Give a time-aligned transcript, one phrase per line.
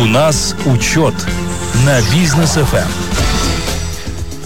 [0.00, 1.14] У нас учет
[1.84, 3.07] на Бизнес FM.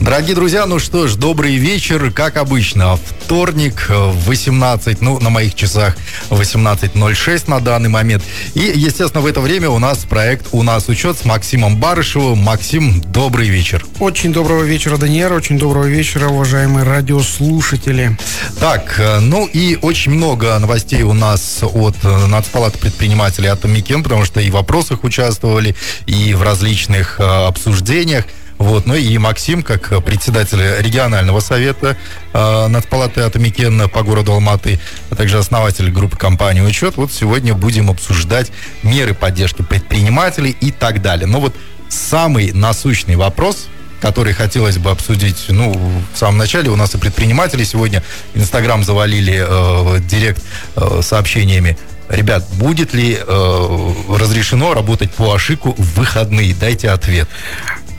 [0.03, 5.97] Дорогие друзья, ну что ж, добрый вечер, как обычно, вторник, 18, ну, на моих часах
[6.29, 8.25] 18.06 на данный момент.
[8.55, 12.39] И, естественно, в это время у нас проект «У нас учет» с Максимом Барышевым.
[12.39, 13.87] Максим, добрый вечер.
[14.01, 18.19] Очень доброго вечера, Данияр, очень доброго вечера, уважаемые радиослушатели.
[18.59, 24.25] Так, э, ну и очень много новостей у нас от э, Нацпалаты предпринимателей Атамекен, потому
[24.25, 25.77] что и в вопросах участвовали,
[26.07, 28.25] и в различных э, обсуждениях.
[28.59, 31.97] Вот, ну и Максим, как председатель регионального совета
[32.33, 34.81] э, Нацпалаты Атамекен по городу Алматы,
[35.11, 38.53] а также основатель группы компании «Учет», вот сегодня будем обсуждать
[38.83, 41.27] меры поддержки предпринимателей и так далее.
[41.27, 41.55] Но вот
[41.89, 43.67] самый насущный вопрос,
[44.01, 45.73] который хотелось бы обсудить, ну,
[46.13, 48.03] в самом начале у нас и предприниматели сегодня
[48.35, 50.43] Инстаграм завалили э, директ
[50.75, 51.79] э, сообщениями.
[52.09, 56.53] Ребят, будет ли э, разрешено работать по ошику в выходные?
[56.53, 57.29] Дайте ответ.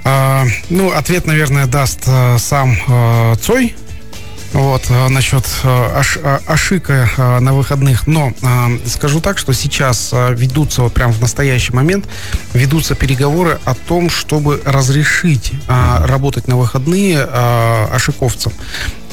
[0.05, 3.75] А, ну, ответ, наверное, даст а, сам а, Цой.
[4.53, 7.09] Вот, насчет аш, ошика
[7.41, 8.07] на выходных.
[8.07, 8.33] Но
[8.85, 12.07] скажу так, что сейчас ведутся, вот прямо в настоящий момент,
[12.53, 18.53] ведутся переговоры о том, чтобы разрешить работать на выходные ошиковцам.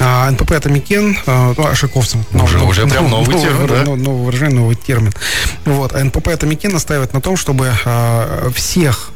[0.03, 2.25] А, НПП Атамекен, а, ну, Ашыковцам.
[2.33, 3.83] Уже, новый, уже прям новый, новый термин, да?
[3.83, 5.13] Новое выражение, новый термин.
[5.65, 5.93] Вот.
[5.93, 7.71] А НПП Атамекен настаивает на том, чтобы
[8.55, 9.11] всех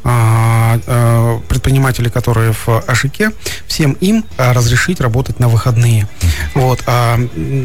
[1.48, 3.31] предпринимателей, которые в Ашыке,
[3.68, 6.08] всем им разрешить работать на выходные.
[6.54, 6.84] Вот.
[6.88, 7.20] А,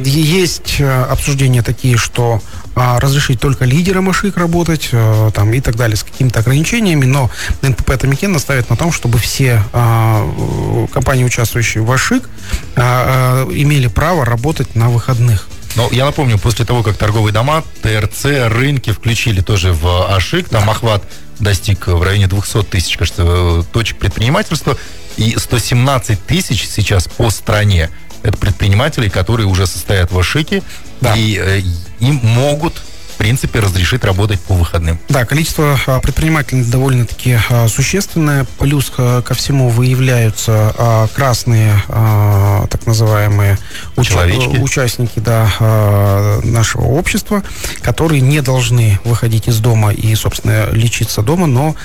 [0.04, 2.42] есть обсуждения такие, что
[2.74, 7.30] а, разрешить только лидерам Ashyq работать а, там, и так далее, с какими-то ограничениями, но
[7.62, 12.28] НПП Атамекен настаивает на том, чтобы все а, компании, участвующие в Ashyq,
[12.76, 15.48] Э, имели право работать на выходных.
[15.76, 20.64] Но я напомню, после того, как торговые дома, ТРЦ, рынки включили тоже в АШИК, там
[20.66, 20.72] да.
[20.72, 21.02] охват
[21.38, 24.76] достиг в районе 200 тысяч, кажется, точек предпринимательства,
[25.16, 27.90] и 117 тысяч сейчас по стране.
[28.22, 30.62] Это предприниматели, которые уже состоят в АШИКе,
[31.00, 31.14] да.
[31.16, 31.60] и э,
[32.00, 32.82] им могут
[33.20, 34.98] принципе, разрешит работать по выходным.
[35.10, 38.46] Да, количество а, предпринимателей довольно-таки а, существенное.
[38.58, 43.58] Плюс а, ко всему выявляются красные, так называемые,
[44.02, 44.56] Человечки.
[44.56, 47.42] участники да, нашего общества,
[47.82, 51.76] которые не должны выходить из дома и, собственно, лечиться дома, но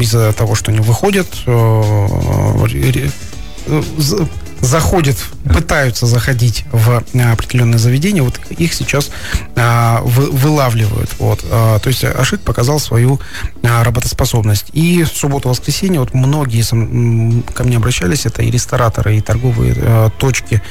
[0.00, 1.26] из-за того, что они выходят,
[4.60, 9.10] заходят, пытаются заходить в а, определенное заведение, вот их сейчас
[9.56, 11.10] а, вы, вылавливают.
[11.18, 11.44] Вот.
[11.50, 13.20] А, то есть Ашик показал свою
[13.62, 14.66] а, работоспособность.
[14.72, 16.62] И субботу-воскресенье вот многие
[17.52, 20.62] ко мне обращались, это и рестораторы, и торговые а, точки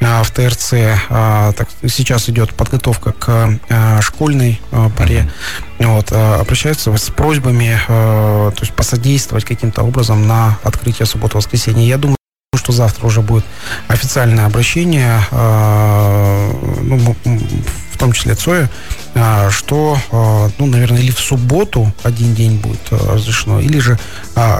[0.00, 0.70] в ТРЦ.
[1.08, 3.60] Так, сейчас идет подготовка к
[4.00, 4.60] школьной
[4.96, 5.30] паре.
[5.78, 11.86] Вот, обращаются с просьбами а, то есть посодействовать каким-то образом на открытие субботу-воскресенья.
[11.86, 12.16] Я думаю,
[12.62, 13.44] что завтра уже будет
[13.88, 16.52] официальное обращение, э,
[16.82, 17.16] ну,
[17.92, 18.70] в том числе ЦОя,
[19.14, 23.98] э, что, э, ну, наверное, или в субботу один день будет разрешено, или же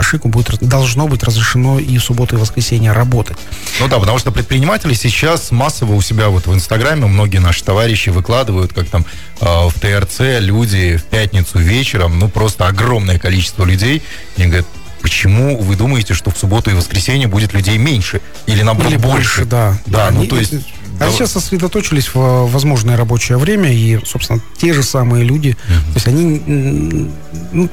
[0.01, 3.37] Шику будет, должно быть разрешено и в субботу, и в воскресенье работать.
[3.79, 8.11] Ну да, потому что предприниматели сейчас массово у себя вот в Инстаграме, многие наши товарищи
[8.11, 9.07] выкладывают, как там
[9.41, 14.03] в ТРЦ люди в пятницу вечером, ну, просто огромное количество людей,
[14.37, 14.67] и говорят,
[15.03, 18.21] почему вы думаете, что в субботу и воскресенье будет людей меньше?
[18.47, 19.41] Или наоборот Или больше?
[19.41, 19.79] больше да.
[19.87, 20.55] Да, ну то есть...
[21.01, 25.93] А сейчас сосредоточились в возможное рабочее время, и, собственно, те же самые люди, mm-hmm.
[25.93, 27.11] то есть они...
[27.53, 27.69] Ну,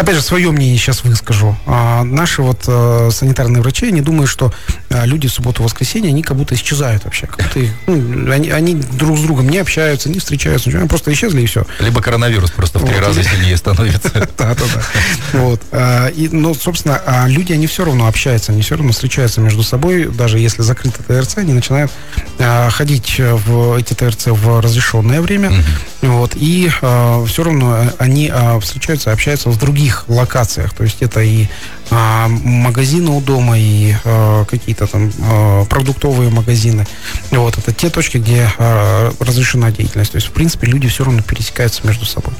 [0.00, 1.56] опять же, свое мнение сейчас выскажу.
[1.66, 4.52] А, наши вот а, санитарные врачи, они думают, что
[4.88, 7.26] а, люди в субботу-воскресенье, они как будто исчезают вообще.
[7.26, 11.42] Как будто, ну, они, они друг с другом не общаются, не встречаются, они просто исчезли
[11.42, 11.66] и все.
[11.80, 13.06] Либо коронавирус просто в три вот.
[13.06, 14.10] раза сильнее становится.
[14.40, 15.38] Да, да, да.
[15.38, 15.60] Вот.
[15.70, 20.06] А, ну, собственно, а люди, они все равно общаются, они все равно встречаются между собой,
[20.06, 21.90] даже если закрыто ТРЦ, они начинают
[22.38, 25.52] а, ходить в эти ТРЦ в разрешенное время,
[26.00, 30.72] вот, и все равно они встречаются, общаются в других других локациях.
[30.74, 31.46] То есть это и
[31.90, 36.86] а, магазины у дома, и а, какие-то там а, продуктовые магазины.
[37.30, 40.12] Вот это те точки, где а, разрешена деятельность.
[40.12, 42.34] То есть, в принципе, люди все равно пересекаются между собой.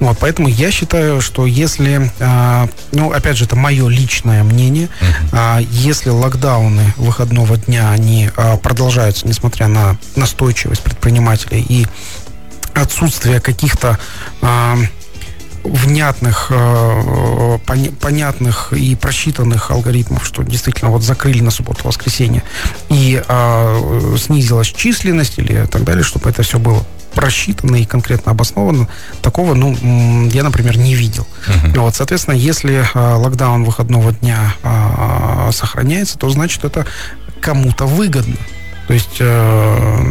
[0.00, 5.28] Вот, поэтому я считаю, что если, а, ну, опять же, это мое личное мнение, uh-huh.
[5.32, 11.86] а, если локдауны выходного дня, они а, продолжаются, несмотря на настойчивость предпринимателей и
[12.74, 13.98] отсутствие каких-то
[14.42, 14.76] а,
[15.64, 17.58] внятных, э,
[18.00, 22.42] понятных и просчитанных алгоритмов, что действительно вот закрыли на субботу-воскресенье
[22.90, 26.84] и э, снизилась численность или так далее, чтобы это все было
[27.14, 28.88] просчитано и конкретно обосновано,
[29.22, 29.74] такого, ну,
[30.30, 31.26] я, например, не видел.
[31.46, 31.80] Uh-huh.
[31.80, 36.86] Вот, соответственно, если а, локдаун выходного дня а, сохраняется, то значит это
[37.40, 38.36] кому-то выгодно.
[38.88, 39.18] То есть...
[39.20, 40.02] А,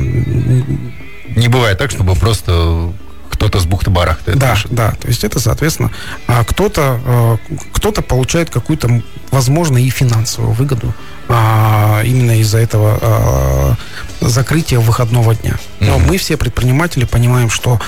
[1.36, 2.94] не бывает так, чтобы просто
[3.44, 4.36] кто-то с бухты-барахты.
[4.36, 4.72] Да, пишет.
[4.72, 4.92] да.
[4.92, 5.92] То есть это, соответственно,
[6.28, 7.38] а, кто-то а,
[7.74, 10.94] кто-то получает какую-то, возможно, и финансовую выгоду
[11.28, 13.78] а, именно из-за этого
[14.22, 15.58] закрытия выходного дня.
[15.80, 16.08] Но mm-hmm.
[16.08, 17.80] мы все предприниматели понимаем, что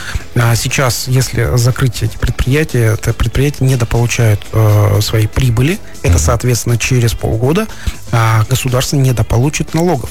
[0.56, 4.46] сейчас, если закрыть эти предприятия, это предприятия недополучают
[5.00, 5.80] свои прибыли.
[6.04, 7.68] Это, соответственно, через полгода
[8.50, 10.10] государство недополучит налогов.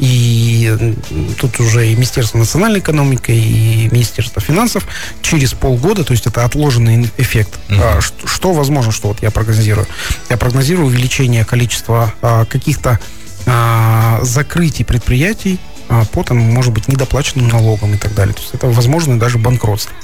[0.00, 0.96] И
[1.38, 4.86] тут уже и Министерство национальной экономики, и Министерство финансов
[5.20, 7.58] через полгода, то есть это отложенный эффект.
[7.68, 8.00] Mm-hmm.
[8.00, 9.86] Что, что возможно, что вот я прогнозирую?
[10.30, 12.98] Я прогнозирую увеличение количества а, каких-то
[13.44, 15.58] а, закрытий предприятий
[15.90, 18.32] а, по, там, может быть, недоплаченным налогам и так далее.
[18.32, 19.94] То есть это возможно даже банкротство.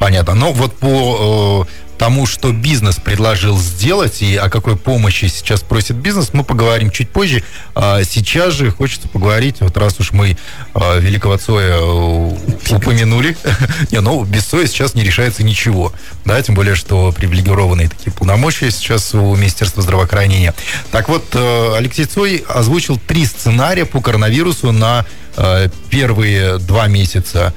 [0.00, 0.34] Понятно.
[0.34, 5.96] Но вот по э, тому, что бизнес предложил сделать и о какой помощи сейчас просит
[5.96, 7.42] бизнес, мы поговорим чуть позже.
[7.74, 10.38] А сейчас же хочется поговорить, вот раз уж мы
[10.74, 12.36] а, великого Цоя э,
[12.70, 13.36] упомянули,
[13.90, 15.92] не, ну, без Цоя сейчас не решается ничего,
[16.24, 20.54] да, тем более, что привилегированные такие полномочия сейчас у Министерства здравоохранения.
[20.92, 25.04] Так вот, э, Алексей Цой озвучил три сценария по коронавирусу на
[25.36, 27.52] э, первые два месяца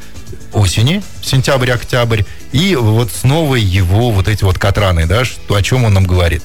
[0.54, 5.94] осени, сентябрь-октябрь, и вот снова его вот эти вот катраны, да, что, о чем он
[5.94, 6.44] нам говорит.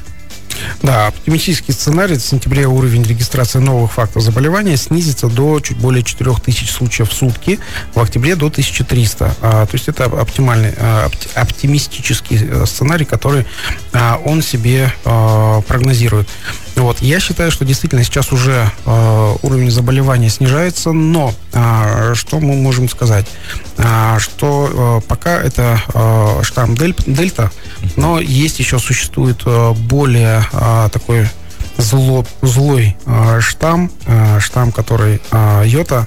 [0.82, 2.16] Да, оптимистический сценарий.
[2.16, 7.58] В сентябре уровень регистрации новых фактов заболевания снизится до чуть более 4000 случаев в сутки,
[7.94, 9.34] в октябре до 1300.
[9.40, 13.46] А, то есть это оптимальный, а, оптимистический э, сценарий, который
[13.92, 16.28] а, он себе а, прогнозирует.
[16.76, 17.00] Вот.
[17.00, 22.88] Я считаю, что действительно сейчас уже э, уровень заболевания снижается, но э, что мы можем
[22.88, 23.26] сказать?
[23.78, 27.50] Э, что э, пока это э, штамм дель, дельта,
[27.96, 31.28] но есть еще существует э, более э, такой
[31.78, 36.06] зло, злой э, штамм, э, штамм, который э, йота,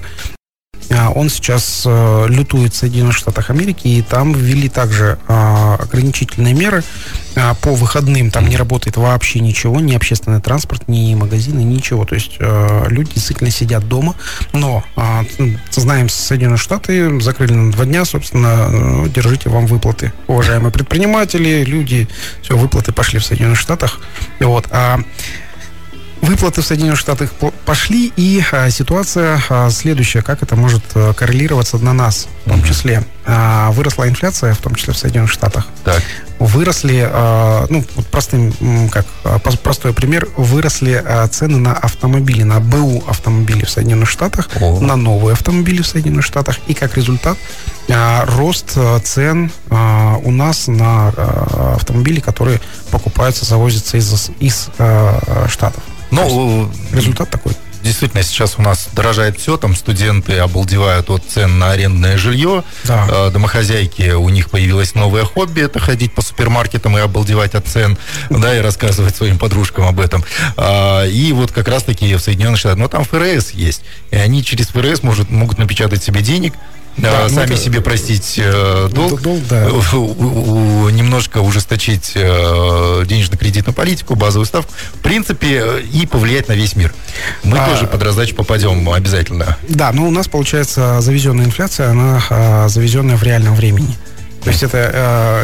[1.14, 6.82] он сейчас э, лютует в Соединенных Штатах Америки, и там ввели также э, ограничительные меры
[7.36, 8.30] э, по выходным.
[8.30, 12.04] Там не работает вообще ничего, ни общественный транспорт, ни магазины, ничего.
[12.04, 14.14] То есть э, люди действительно сидят дома.
[14.52, 14.84] Но,
[15.70, 20.12] знаем, Соединенные Штаты закрыли на два дня, собственно, э, держите вам выплаты.
[20.26, 22.08] Уважаемые предприниматели, люди,
[22.42, 24.00] все, выплаты пошли в Соединенных Штатах.
[24.40, 24.66] Вот.
[24.70, 25.00] А
[26.22, 27.30] Выплаты в Соединенных Штатах
[27.64, 30.20] пошли, и а, ситуация а, следующая.
[30.22, 33.02] Как это может а, коррелироваться на нас, в том числе?
[33.24, 35.66] А, выросла инфляция, в том числе в Соединенных Штатах.
[35.82, 36.02] Так.
[36.38, 37.06] Выросли,
[37.68, 38.54] ну, простым,
[38.88, 39.04] как
[39.62, 44.80] простой пример, выросли цены на автомобили, на БУ автомобили в Соединенных Штатах, О.
[44.80, 47.36] на новые автомобили в Соединенных Штатах, и как результат
[47.88, 48.74] рост
[49.04, 51.08] цен у нас на
[51.74, 52.58] автомобили, которые
[52.90, 54.70] покупаются, завозятся из, из
[55.48, 55.82] Штатов.
[56.10, 57.54] Ну, результат такой.
[57.82, 63.06] Действительно, сейчас у нас дорожает все, там студенты обалдевают от цен на арендное жилье, да.
[63.08, 67.96] Э, домохозяйки, у них появилось новое хобби, это ходить по супермаркетам и обалдевать от цен,
[68.28, 70.22] да, и рассказывать своим подружкам об этом.
[70.58, 74.68] А, и вот как раз-таки в Соединенных Штатах, но там ФРС есть, и они через
[74.68, 76.52] ФРС может, могут напечатать себе денег,
[76.96, 77.56] да, ну сами это...
[77.56, 79.68] себе простить э, долг, долг да.
[79.70, 86.76] у, у, немножко ужесточить э, денежно-кредитную политику, базовую ставку, в принципе, и повлиять на весь
[86.76, 86.92] мир.
[87.42, 89.56] Мы а, тоже под раздачу попадем обязательно.
[89.68, 93.96] Да, но у нас, получается, завезенная инфляция, она а, завезенная в реальном времени.
[94.42, 94.90] То есть это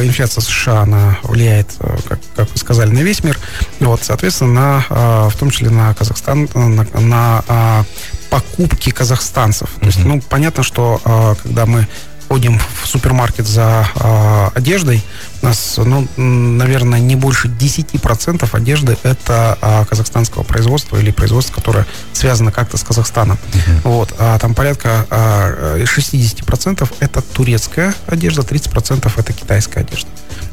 [0.00, 3.38] э, инфляция США, она влияет, э, как, как вы сказали, на весь мир.
[3.78, 7.84] Вот, соответственно, на, э, в том числе на Казахстан, на, на э,
[8.30, 9.68] покупки казахстанцев.
[9.68, 9.80] Mm-hmm.
[9.80, 11.86] То есть, ну, понятно, что э, когда мы
[12.28, 15.02] ходим в супермаркет за э, одеждой,
[15.42, 21.86] у нас, ну, наверное, не больше 10% одежды это э, казахстанского производства или производства, которое
[22.12, 23.38] связано как-то с Казахстаном.
[23.52, 23.80] Uh-huh.
[23.84, 30.08] Вот, а там порядка э, 60% это турецкая одежда, 30% это китайская одежда.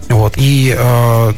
[0.10, 1.34] Вот, и, э,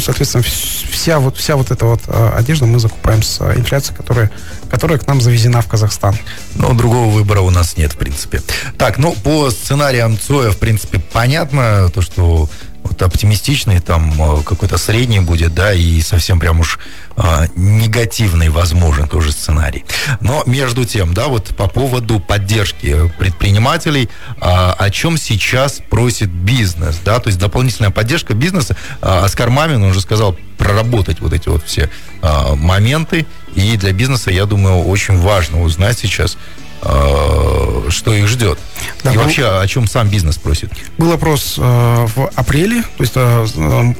[0.00, 4.30] соответственно, вся вот, вся вот эта вот э, одежда мы закупаем с инфляцией, которая,
[4.70, 6.16] которая к нам завезена в Казахстан.
[6.54, 8.42] Но другого выбора у нас нет, в принципе.
[8.76, 12.48] Так, ну, по сценариям Цоя, в принципе, понятно, то, что
[12.98, 16.78] вот оптимистичный, там э, какой-то средний будет, да, и совсем прям уж
[17.16, 19.84] э, негативный, возможен тоже сценарий.
[20.20, 27.00] Но между тем, да, вот по поводу поддержки предпринимателей, э, о чем сейчас просит бизнес,
[27.04, 28.76] да, то есть дополнительная поддержка бизнеса.
[29.00, 31.88] Э, Оскар Мамин уже сказал проработать вот эти вот все
[32.22, 36.36] э, моменты, и для бизнеса, я думаю, очень важно узнать сейчас,
[36.80, 38.58] что их ждет.
[39.02, 40.70] Да, и был, вообще, о чем сам бизнес просит?
[40.96, 43.46] Был опрос э, в апреле, то есть э,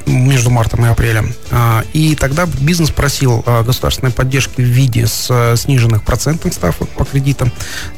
[0.05, 1.33] между мартом и апрелем.
[1.51, 6.89] Э, и тогда бизнес просил э, государственной поддержки в виде с, э, сниженных процентных ставок
[6.89, 7.51] по кредитам.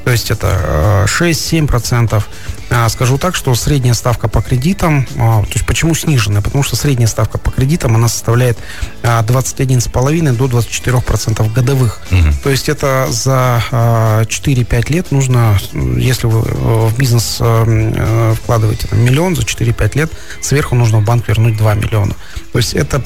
[0.03, 2.23] То есть это э, 6-7%.
[2.71, 6.41] А, скажу так, что средняя ставка по кредитам, а, то есть почему сниженная?
[6.41, 8.57] Потому что средняя ставка по кредитам, она составляет
[9.03, 12.01] 21,5 а, до 24% годовых.
[12.11, 12.33] Угу.
[12.43, 15.59] То есть это за 4-5 лет нужно,
[15.97, 20.99] если вы э, в бизнес э, э, вкладываете там, миллион, за 4-5 лет сверху нужно
[20.99, 22.13] в банк вернуть 2 миллиона.
[22.53, 23.01] То есть это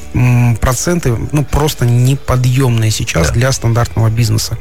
[0.61, 3.33] проценты ну, просто неподъемные сейчас да.
[3.33, 4.57] для стандартного бизнеса.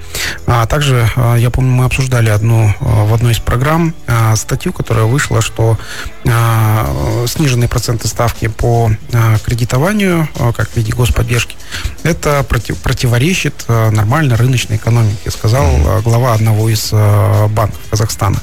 [0.47, 1.09] А также,
[1.39, 3.95] я помню, мы обсуждали одну в одной из программ
[4.37, 5.77] статью, которая которая вышла, что
[6.25, 11.57] э, сниженные проценты ставки по э, кредитованию, э, как в виде господдержки,
[12.05, 18.39] это против, противоречит э, нормальной рыночной экономике, сказал э, глава одного из э, банков Казахстана.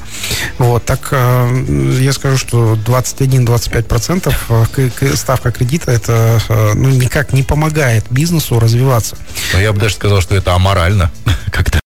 [0.58, 7.32] Вот, так э, я скажу, что 21-25 процентов э, ставка кредита это э, ну, никак
[7.32, 9.16] не помогает бизнесу развиваться.
[9.54, 11.10] Но я бы даже сказал, что это аморально
[11.50, 11.81] как-то.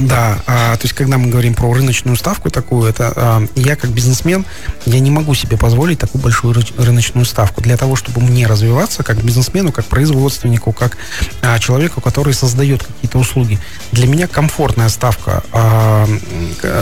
[0.00, 3.90] Да, а, то есть когда мы говорим про рыночную ставку такую, это а, я как
[3.90, 4.44] бизнесмен,
[4.84, 7.60] я не могу себе позволить такую большую рыночную ставку.
[7.60, 10.96] Для того, чтобы мне развиваться как бизнесмену, как производственнику, как
[11.42, 13.58] а, человеку, который создает какие-то услуги.
[13.92, 16.06] Для меня комфортная ставка, а,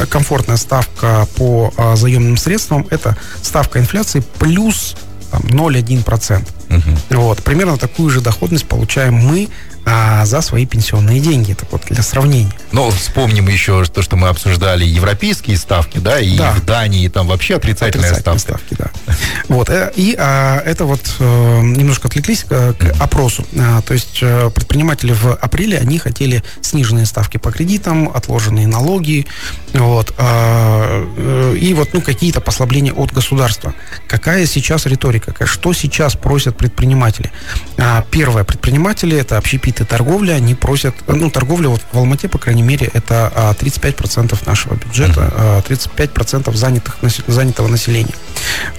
[0.09, 4.97] комфортная ставка по а, заемным средствам это ставка инфляции плюс
[5.33, 6.47] 0,1%.
[6.71, 7.21] Угу.
[7.21, 9.49] Вот, примерно такую же доходность получаем мы
[9.85, 11.53] а, за свои пенсионные деньги.
[11.53, 12.53] Так вот, для сравнения.
[12.73, 16.53] Но вспомним еще то, что мы обсуждали европейские ставки, да, и да.
[16.53, 18.65] в Дании там вообще отрицательная отрицательные ставка.
[18.65, 19.15] ставки, да.
[19.49, 23.47] Вот, э, и а, это вот э, немножко отвлеклись к, к опросу.
[23.59, 29.27] А, то есть э, предприниматели в апреле, они хотели сниженные ставки по кредитам, отложенные налоги,
[29.75, 33.75] вот, а, и вот, ну, какие-то послабления от государства.
[34.09, 35.35] Какая сейчас риторика?
[35.47, 37.31] Что сейчас просят предприниматели?
[37.77, 42.39] А, первое, предприниматели, это общепит какие-то торговли, они просят, ну, торговля вот в Алмате, по
[42.39, 48.15] крайней мере, это 35% а, нашего бюджета, 35% а, занятых, занятого населения.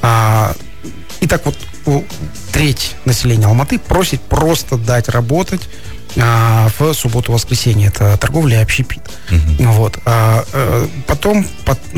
[0.02, 0.56] А,
[1.20, 1.58] итак, вот
[2.52, 5.70] треть населения Алматы просит просто дать работать
[6.16, 7.90] в субботу-воскресенье.
[7.90, 9.02] Это торговля и общепит.
[9.30, 9.68] Uh-huh.
[9.74, 10.00] Вот.
[10.06, 11.46] А, э, потом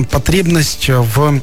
[0.10, 1.39] потребность в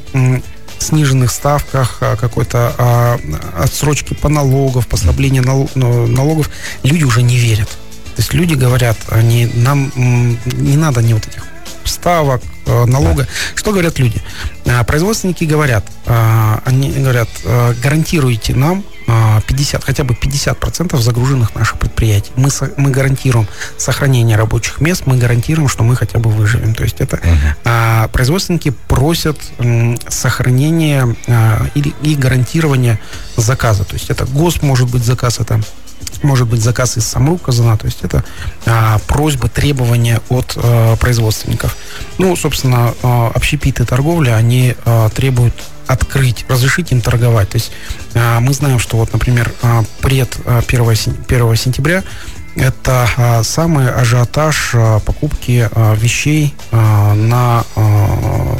[0.79, 3.19] сниженных ставках, какой-то а,
[3.57, 6.49] отсрочки по налогов, послабления нал, налогов,
[6.83, 7.69] люди уже не верят.
[8.15, 11.45] То есть люди говорят, они, нам не надо ни вот этих
[11.87, 13.23] ставок, э, налога.
[13.23, 13.29] Да.
[13.55, 14.21] Что говорят люди?
[14.65, 18.83] А, производственники говорят, а, они говорят, э, гарантируйте нам
[19.47, 22.31] 50, хотя бы 50% загруженных наших предприятий.
[22.35, 26.73] Мы, мы гарантируем сохранение рабочих мест, мы гарантируем, что мы хотя бы выживем.
[26.73, 27.21] То есть это
[27.63, 28.09] uh-huh.
[28.09, 32.99] производственники просят м, сохранения а, и, гарантирования
[33.37, 33.83] заказа.
[33.83, 35.61] То есть это гос может быть заказ, это
[36.23, 38.23] может быть заказ из самого казана, то есть это
[38.65, 41.75] а, просьба, требования от а, производственников.
[42.17, 45.53] Ну, собственно, а, общепиты торговля, они а, требуют
[45.87, 47.49] открыть, разрешить им торговать.
[47.49, 47.71] То есть
[48.13, 52.03] а, мы знаем, что вот, например, а, пред а, 1, 1 сентября
[52.55, 58.57] это а, самый ажиотаж а, покупки а, вещей а, на а,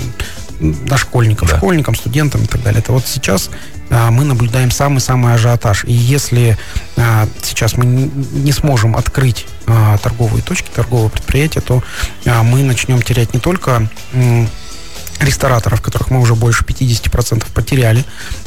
[0.59, 1.57] на школьников, да.
[1.57, 2.79] школьникам, студентам и так далее.
[2.79, 3.49] Это вот сейчас
[3.89, 5.85] мы наблюдаем самый-самый ажиотаж.
[5.85, 6.57] И если
[6.97, 11.83] а, сейчас мы не, сможем открыть а, торговые точки, торговые предприятия, то
[12.25, 13.87] а, мы начнем терять не только
[15.19, 18.05] рестораторов, которых мы уже больше 50% потеряли.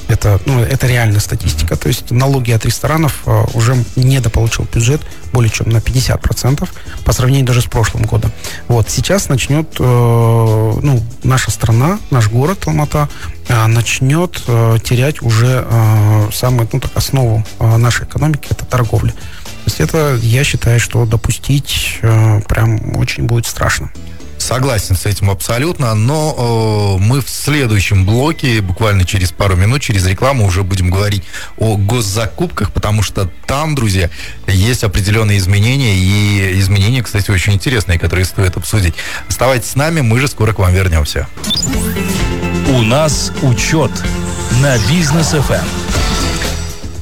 [0.09, 1.77] Это, ну, это реальная статистика.
[1.77, 5.01] То есть налоги от ресторанов э, уже недополучил бюджет
[5.33, 6.69] более чем на 50%
[7.05, 8.33] по сравнению даже с прошлым годом.
[8.69, 13.09] Вот сейчас начнет, э, ну, наша страна, наш город Алмата
[13.49, 19.13] э, начнет э, терять уже э, самую, ну, так, основу э, нашей экономики, это торговля.
[19.13, 23.91] То есть это, я считаю, что допустить э, прям очень будет страшно.
[24.49, 30.07] Согласен с этим абсолютно, но э, мы в следующем блоке, буквально через пару минут, через
[30.07, 31.23] рекламу уже будем говорить
[31.59, 34.09] о госзакупках, потому что там, друзья,
[34.47, 38.95] есть определенные изменения, и изменения, кстати, очень интересные, которые стоит обсудить.
[39.28, 41.28] Оставайтесь с нами, мы же скоро к вам вернемся.
[42.71, 43.90] У нас учет
[44.62, 45.88] на бизнес FM.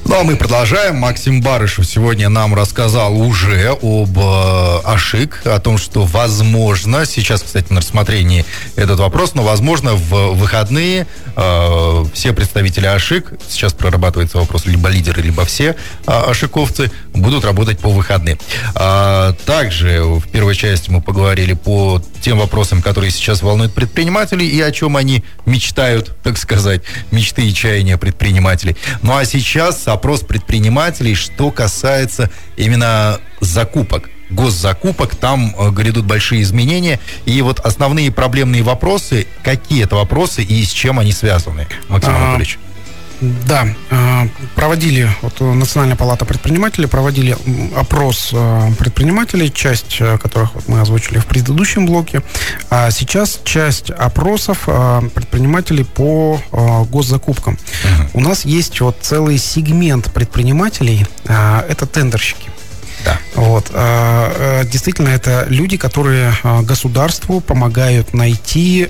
[0.08, 0.98] Ну, а мы продолжаем.
[0.98, 7.72] Максим Барышев сегодня нам рассказал уже об э, АШИК, о том, что возможно, сейчас, кстати,
[7.72, 8.44] на рассмотрении
[8.76, 15.22] этот вопрос, но возможно в выходные э, все представители АШИК, сейчас прорабатывается вопрос, либо лидеры,
[15.22, 15.74] либо все
[16.06, 18.38] э, АШИКовцы, будут работать по выходным.
[18.76, 24.60] А, также в первой части мы поговорили по тем вопросам, которые сейчас волнуют предпринимателей и
[24.60, 28.76] о чем они мечтают, так сказать, мечты и чаяния предпринимателей.
[29.02, 36.98] Ну а сейчас опрос предпринимателей, что касается именно закупок госзакупок, там э, грядут большие изменения.
[37.26, 42.16] И вот основные проблемные вопросы, какие это вопросы и с чем они связаны, Максим а,
[42.16, 42.58] Анатольевич?
[43.20, 47.36] Да, э, проводили, вот Национальная палата предпринимателей проводили
[47.74, 52.22] опрос э, предпринимателей, часть э, которых вот мы озвучили в предыдущем блоке.
[52.68, 54.64] А сейчас часть опросов
[55.14, 56.40] предпринимателей по
[56.90, 57.54] госзакупкам.
[57.54, 62.50] uh У нас есть вот целый сегмент предпринимателей, это тендерщики.
[63.06, 63.18] Да.
[63.36, 63.70] Вот.
[64.68, 66.32] Действительно, это люди, которые
[66.62, 68.88] государству помогают найти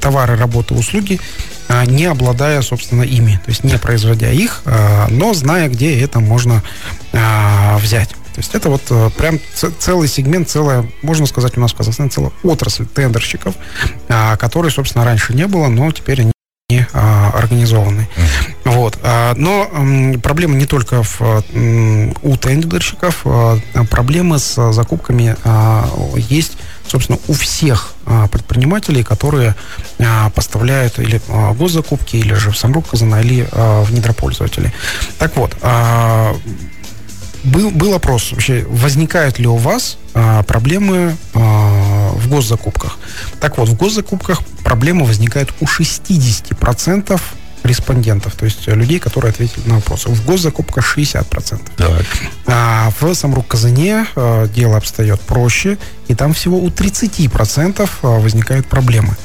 [0.00, 1.20] товары, работы, услуги
[1.68, 6.20] а, не обладая, собственно, ими, то есть не производя их, а, но зная, где это
[6.20, 6.62] можно
[7.12, 8.10] а, взять.
[8.10, 9.40] То есть это вот прям
[9.78, 13.54] целый сегмент, целая, можно сказать, у нас в Казахстане целая отрасль тендерщиков,
[14.38, 16.32] которые, собственно, раньше не было, но теперь они
[16.92, 18.06] организованы.
[18.14, 18.55] Mm-hmm.
[18.66, 18.98] Вот.
[19.36, 19.70] Но
[20.22, 21.20] проблема не только в,
[22.22, 23.24] у тендерщиков,
[23.90, 25.36] проблемы с закупками
[26.28, 26.56] есть
[26.88, 29.54] собственно, у всех а, предпринимателей, которые
[29.98, 34.72] а, поставляют или а, госзакупки, или же в Самрук Казана, или в недропользователи.
[35.18, 35.56] Так вот,
[37.44, 39.98] был, был опрос вообще, возникают ли у вас
[40.46, 42.98] проблемы в госзакупках.
[43.40, 47.20] Так вот, в госзакупках проблемы возникают у 60%
[47.66, 50.08] респондентов, то есть людей, которые ответили на вопросы.
[50.08, 51.60] В госзакупках 60%.
[51.76, 52.06] Так.
[52.46, 59.16] А в Самрук-Казане э, дело обстоит проще, и там всего у 30% э, возникают проблемы.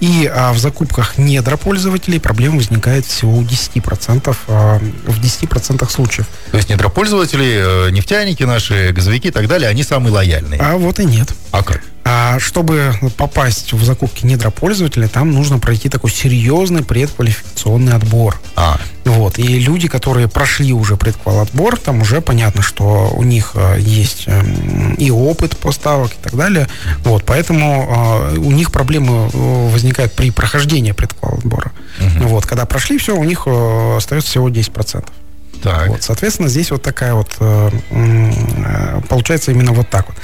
[0.00, 6.26] И а, в закупках недропользователей проблем возникает всего у 10%, а, в 10% случаев.
[6.50, 10.60] То есть недропользователи, нефтяники наши, газовики и так далее, они самые лояльные?
[10.60, 11.32] А вот и нет.
[11.50, 11.80] А как?
[12.08, 18.40] А чтобы попасть в закупки недропользователя, там нужно пройти такой серьезный предквалификационный отбор.
[18.54, 18.78] А.
[19.04, 19.40] Вот.
[19.40, 24.94] И люди, которые прошли уже предквал-отбор, там уже понятно, что у них э, есть эм,
[24.94, 26.68] и опыт поставок и так далее.
[26.98, 27.24] Вот.
[27.26, 31.72] Поэтому э, у них проблемы э, возникают при прохождении предквал-отбора.
[31.98, 32.28] Угу.
[32.28, 32.46] Вот.
[32.46, 35.04] Когда прошли, все, у них остается всего 10%.
[35.60, 35.88] Так.
[35.88, 37.36] Вот, соответственно, здесь вот такая вот
[39.08, 40.16] получается именно вот так вот.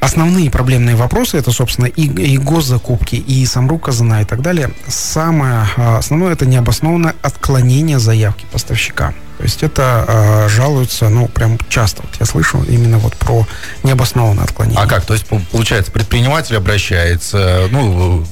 [0.00, 4.70] Основные проблемные вопросы, это, собственно, и, и госзакупки, и Самрук Казана и так далее.
[4.88, 9.14] Самое а, основное, это необоснованное отклонение заявки поставщика.
[9.38, 12.02] То есть это э, жалуются, ну, прям часто.
[12.02, 13.46] Вот я слышу именно вот про
[13.82, 14.82] необоснованное отклонение.
[14.82, 15.04] А как?
[15.04, 18.24] То есть, получается, предприниматель обращается, ну,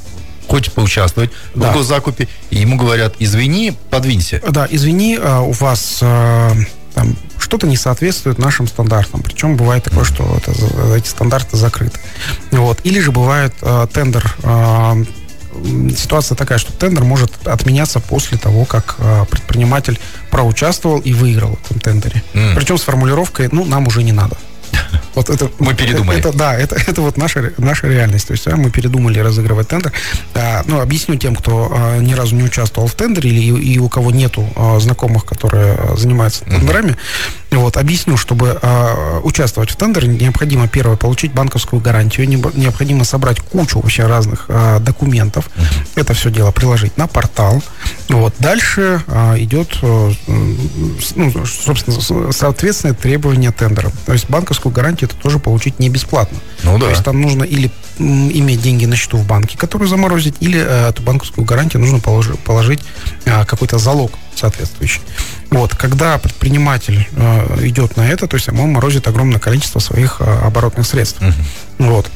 [0.49, 1.71] хочет поучаствовать да.
[1.71, 4.41] в госзакупе, и ему говорят, извини, подвинься.
[4.49, 6.03] Да, извини, а, у вас
[6.95, 9.23] там что-то не соответствует нашим стандартам.
[9.23, 10.53] Причем бывает такое, что это,
[10.97, 11.99] эти стандарты закрыты.
[12.53, 12.81] Вот.
[12.85, 15.05] Или же бывает э, тендер э,
[15.97, 19.99] ситуация такая, что тендер может отменяться после того, как э, предприниматель
[20.31, 22.23] проучаствовал и выиграл в этом тендере.
[22.33, 22.55] Mm.
[22.55, 24.37] Причем с формулировкой, ну, нам уже не надо.
[25.15, 26.19] Вот это, мы передумали.
[26.19, 28.27] Это, да, это, это вот наша, наша реальность.
[28.27, 29.93] То есть а, мы передумали разыгрывать тендер.
[30.35, 33.79] А, ну, объясню тем, кто а, ни разу не участвовал в тендере или и, и
[33.79, 36.91] у кого нету а, знакомых, которые а, занимаются тендерами.
[36.91, 37.44] Uh-huh.
[37.55, 43.41] Вот, объясню, чтобы а, участвовать в тендере, необходимо, первое, получить банковскую гарантию, не, необходимо собрать
[43.41, 45.51] кучу вообще разных а, документов.
[45.55, 46.01] Uh-huh.
[46.01, 47.63] Это все дело приложить на портал.
[48.09, 48.35] Вот.
[48.39, 50.13] Дальше а, идет, а,
[51.15, 53.91] ну, собственно, соответственное требование тендера.
[54.07, 56.39] То есть банковскую гарантию это тоже получить не бесплатно.
[56.63, 56.87] Ну да.
[56.87, 60.89] То есть там нужно или иметь деньги на счету в банке, которые заморозить, или э,
[60.89, 62.81] эту банковскую гарантию нужно положить, положить
[63.25, 65.01] э, какой-то залог соответствующий.
[65.51, 70.87] Вот, когда предприниматель э, идет на это, то есть он морозит огромное количество своих оборотных
[70.87, 71.21] средств.
[71.21, 71.91] Угу.
[71.91, 72.11] Вот.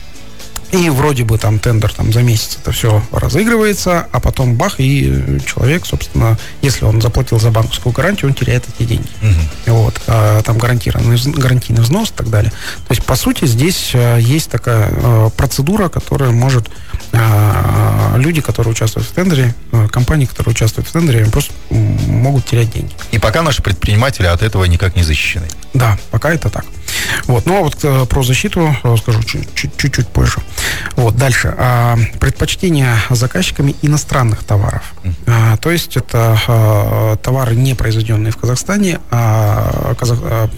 [0.73, 5.41] И вроде бы там тендер там за месяц это все разыгрывается, а потом бах, и
[5.47, 9.09] человек, собственно, если он заплатил за банковскую гарантию, он теряет эти деньги.
[9.23, 9.75] Угу.
[9.75, 10.01] Вот.
[10.07, 12.51] А, там гарантированный, гарантийный взнос и так далее.
[12.87, 16.69] То есть, по сути, здесь а, есть такая а, процедура, которая может
[18.17, 19.55] люди, которые участвуют в тендере,
[19.91, 22.93] компании, которые участвуют в тендере, просто могут терять деньги.
[23.13, 25.49] И пока наши предприниматели от этого никак не защищены.
[25.73, 26.67] Да, пока это так.
[27.27, 27.47] Вот.
[27.47, 30.39] Ну, а вот э, про защиту э, скажу чуть-чуть позже.
[30.97, 31.55] Вот, дальше.
[31.57, 34.95] А, предпочтение заказчиками иностранных товаров.
[35.27, 39.95] А, то есть это а, товары, не произведенные в Казахстане, а,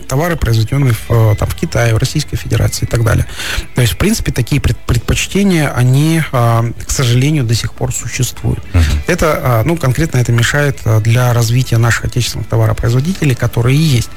[0.08, 3.26] товары, произведенные в, там, в Китае, в Российской Федерации и так далее.
[3.74, 8.60] То есть, в принципе, такие пред, предпочтения, они, к сожалению, до сих пор существуют.
[8.72, 8.82] Uh-huh.
[9.06, 14.10] Это, ну, конкретно это мешает для развития наших отечественных товаропроизводителей, которые есть.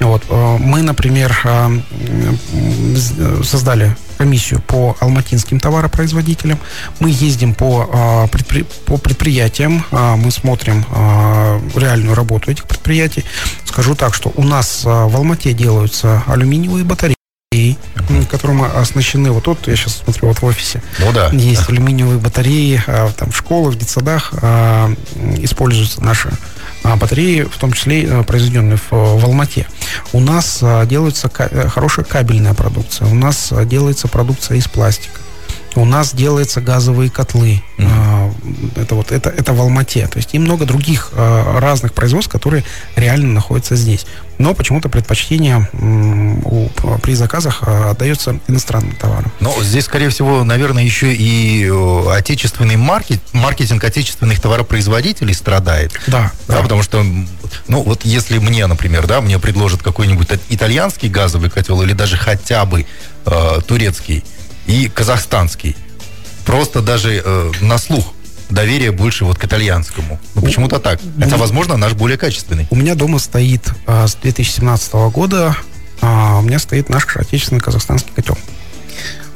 [0.00, 0.24] Вот.
[0.30, 1.36] Мы, например,
[3.44, 6.58] создали комиссию по алматинским товаропроизводителям.
[7.00, 8.64] Мы ездим по, а, предпри...
[8.84, 13.24] по предприятиям, а, мы смотрим а, реальную работу этих предприятий.
[13.64, 17.16] Скажу так, что у нас в Алмате делаются алюминиевые батареи
[18.28, 19.30] которым оснащены.
[19.30, 20.82] Вот тут, я сейчас смотрю, вот в офисе.
[20.98, 21.28] Ну да.
[21.28, 22.82] Есть алюминиевые батареи,
[23.16, 24.34] там в школах, в детсадах
[25.38, 26.30] используются наши
[26.94, 29.66] батареи, в том числе э, произведенные в, в Алмате.
[30.12, 35.20] У нас э, делается э, хорошая кабельная продукция, у нас делается продукция из пластика.
[35.76, 37.62] У нас делаются газовые котлы.
[37.78, 38.80] Mm-hmm.
[38.80, 40.06] Это вот это, это в Алмате.
[40.06, 42.64] То есть и много других разных производств, которые
[42.96, 44.06] реально находятся здесь.
[44.38, 45.68] Но почему-то предпочтение
[46.44, 46.68] у,
[47.00, 49.32] при заказах отдается иностранным товарам.
[49.40, 51.70] Но здесь, скорее всего, наверное, еще и
[52.10, 55.92] отечественный маркет, маркетинг отечественных товаропроизводителей страдает.
[56.06, 56.56] Да, да.
[56.56, 56.62] да.
[56.62, 57.02] Потому что,
[57.68, 62.66] ну, вот если мне, например, да, мне предложат какой-нибудь итальянский газовый котел или даже хотя
[62.66, 62.86] бы
[63.24, 64.22] э, турецкий,
[64.66, 65.76] и казахстанский.
[66.44, 68.14] Просто даже э, на слух
[68.50, 70.20] доверие больше вот к итальянскому.
[70.34, 71.00] Ну, почему-то так.
[71.18, 72.66] Хотя, возможно, наш более качественный.
[72.70, 75.56] У меня дома стоит а, с 2017 года,
[76.00, 78.38] а, у меня стоит наш отечественный казахстанский котел.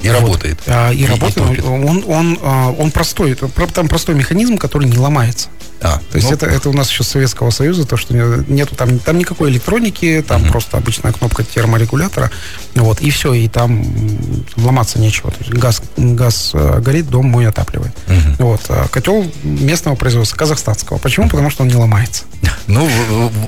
[0.03, 0.21] И вот.
[0.21, 0.61] работает.
[0.67, 1.59] А, и, и работает.
[1.59, 3.35] И он, он, он, а, он простой.
[3.35, 5.49] Там простой механизм, который не ломается.
[5.83, 8.75] А, то есть ну, это, это у нас еще с Советского Союза, то, что нету
[8.75, 10.53] там, там никакой электроники, там угу.
[10.53, 12.31] просто обычная кнопка терморегулятора,
[12.75, 13.85] вот, и все, и там
[14.57, 15.31] ломаться нечего.
[15.31, 17.93] То есть газ, газ э, горит, дом мой отапливает.
[18.09, 18.47] Угу.
[18.47, 20.99] Вот, а котел местного производства, казахстанского.
[20.99, 21.29] Почему?
[21.31, 22.25] Потому что он не ломается.
[22.67, 22.89] Ну,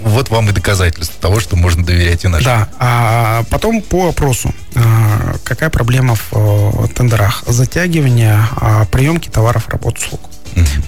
[0.02, 2.44] вот вам и доказательство того, что можно доверять и нашим.
[2.44, 4.52] Да, а потом по опросу.
[4.74, 7.44] А, какая проблема в э, тендерах?
[7.46, 10.31] Затягивание а, приемки товаров, работ, услуг.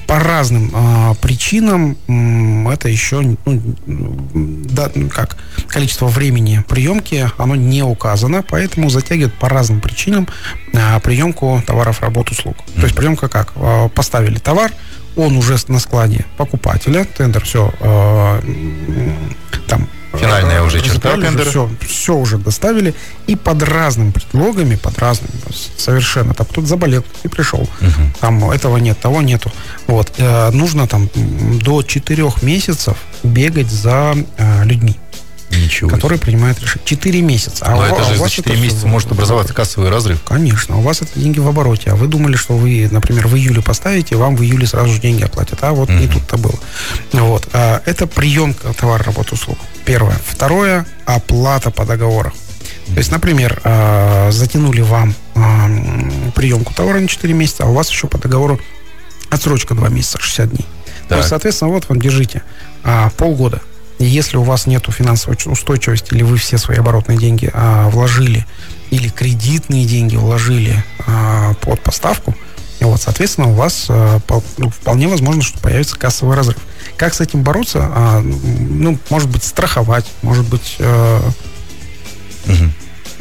[0.07, 1.97] По разным а, причинам
[2.69, 3.37] это еще ну,
[3.87, 5.37] да, как
[5.69, 10.29] количество времени приемки оно не указано, поэтому затягивает по разным причинам
[10.75, 12.57] а, приемку товаров, работ, услуг.
[12.57, 12.81] Mm-hmm.
[12.81, 13.53] То есть приемка как?
[13.57, 14.73] А, поставили товар,
[15.17, 18.41] он уже на складе покупателя, тендер все а,
[19.67, 19.89] там
[20.27, 21.49] Финальная уже черта тендера.
[21.49, 22.95] Все, все уже доставили.
[23.27, 25.33] И под разными предлогами, под разными,
[25.77, 26.35] совершенно.
[26.35, 27.61] Там кто-то заболел и пришел.
[27.61, 28.13] Угу.
[28.21, 29.53] Там этого нет, того нету.
[29.87, 30.13] Вот.
[30.19, 34.97] Э, нужно там до четырех месяцев бегать за э, людьми.
[35.63, 35.91] Ничего.
[35.91, 36.87] Который принимает решение.
[36.87, 37.65] Четыре месяца.
[37.67, 40.23] А Но у, это же а за четыре месяца может образоваться кассовый разрыв.
[40.23, 40.79] Конечно.
[40.79, 41.91] У вас это деньги в обороте.
[41.91, 45.23] А вы думали, что вы, например, в июле поставите, вам в июле сразу же деньги
[45.23, 45.63] оплатят.
[45.63, 45.99] А вот угу.
[45.99, 46.59] не тут-то было.
[47.13, 47.49] Вот.
[47.53, 49.59] А, это приемка товара, работы, услуг.
[49.85, 50.17] Первое.
[50.27, 50.87] Второе.
[51.05, 52.33] Оплата по договору.
[52.87, 55.69] То есть, например, а, затянули вам а,
[56.35, 58.61] приемку товара на 4 месяца, а у вас еще по договору
[59.31, 60.67] отсрочка 2 месяца, 60 дней.
[61.01, 61.09] Так.
[61.09, 62.43] То есть, соответственно, вот вам держите
[63.17, 63.63] полгода
[63.99, 68.47] если у вас нет финансовой устойчивости, или вы все свои оборотные деньги а, вложили,
[68.91, 72.35] или кредитные деньги вложили а, под поставку,
[72.81, 74.21] вот, соответственно, у вас а,
[74.59, 76.59] ну, вполне возможно, что появится кассовый разрыв.
[76.97, 77.89] Как с этим бороться?
[77.95, 80.77] А, ну, может быть, страховать, может быть...
[80.81, 81.21] А,
[82.47, 82.71] угу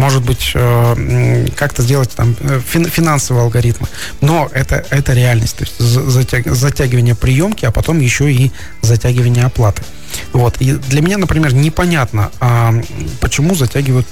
[0.04, 3.88] может быть, э, как-то сделать там э, финансовые алгоритмы.
[4.20, 5.56] Но это, это реальность.
[5.56, 9.82] То есть затягивание приемки, а потом еще и затягивание оплаты.
[10.34, 10.58] Вот.
[10.60, 12.74] И для меня, например, непонятно, а,
[13.22, 14.06] почему затягивают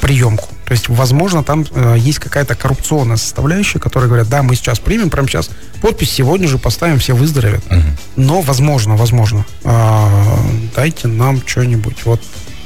[0.00, 0.48] приемку.
[0.64, 5.10] То есть, возможно, там э, есть какая-то коррупционная составляющая, которая говорят, да, мы сейчас примем,
[5.10, 5.50] прямо сейчас
[5.82, 7.66] подпись сегодня же поставим, все выздоровеют.
[7.66, 7.82] Угу.
[8.16, 10.06] Но, возможно, возможно, э,
[10.74, 12.22] дайте нам что-нибудь вот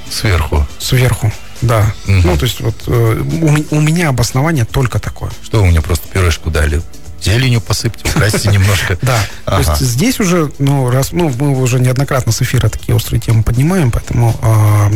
[0.08, 0.64] сверху.
[0.78, 1.32] Сверху.
[1.62, 1.92] Да.
[2.06, 2.20] Угу.
[2.24, 3.22] Ну, то есть вот э,
[3.70, 5.30] у, у меня обоснование только такое.
[5.42, 6.82] Что вы мне просто пюрешку дали?
[7.24, 8.98] зеленью посыпьте, украсьте немножко.
[9.04, 13.20] Да, то есть здесь уже, ну, раз, ну, мы уже неоднократно с эфира такие острые
[13.20, 14.90] темы поднимаем, поэтому, а,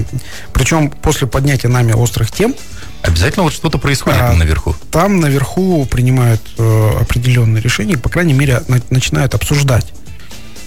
[0.52, 2.54] причем после поднятия нами острых тем,
[3.02, 4.74] Обязательно вот что-то происходит а, наверху.
[4.90, 9.92] Там наверху принимают э, определенные решения, по крайней мере, начинают обсуждать.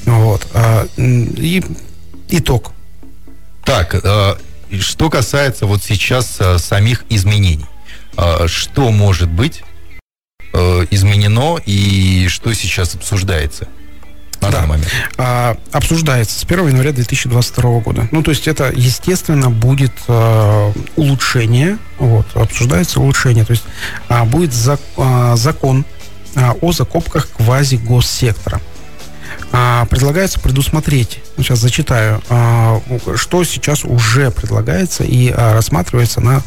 [0.06, 0.47] Вот.
[0.54, 1.62] А, и
[2.30, 2.71] итог.
[3.65, 4.36] Так, э,
[4.79, 7.65] что касается вот сейчас э, самих изменений,
[8.17, 9.63] э, что может быть
[10.53, 13.67] э, изменено и что сейчас обсуждается?
[14.41, 14.53] на Да.
[14.57, 14.89] данный момент?
[15.19, 18.07] а, обсуждается с 1 января 2022 года.
[18.12, 23.63] Ну, то есть это, естественно, будет а, улучшение, вот, обсуждается улучшение, то есть
[24.10, 25.86] а, будет зак- а, закон
[26.36, 28.62] а, о закупках квази-госсектора.
[29.53, 32.81] А, предлагается предусмотреть, ну, сейчас зачитаю, а,
[33.15, 36.41] что сейчас уже предлагается и а, рассматривается на,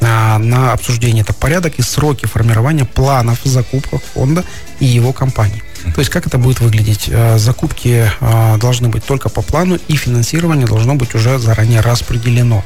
[0.00, 1.22] на обсуждение.
[1.22, 4.44] Это порядок и сроки формирования планов закупок фонда
[4.80, 5.62] и его компаний.
[5.94, 7.10] То есть как это будет выглядеть?
[7.36, 8.10] Закупки
[8.58, 12.64] должны быть только по плану, и финансирование должно быть уже заранее распределено.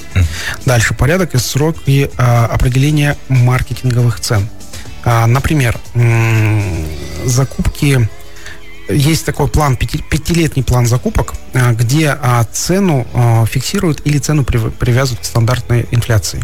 [0.65, 4.49] Дальше порядок и сроки определения маркетинговых цен.
[5.05, 5.79] Например,
[7.27, 8.09] закупки
[8.93, 14.43] есть такой план, пяти- пятилетний план закупок, а, где а, цену а, фиксируют или цену
[14.43, 16.43] прив- привязывают к стандартной инфляции.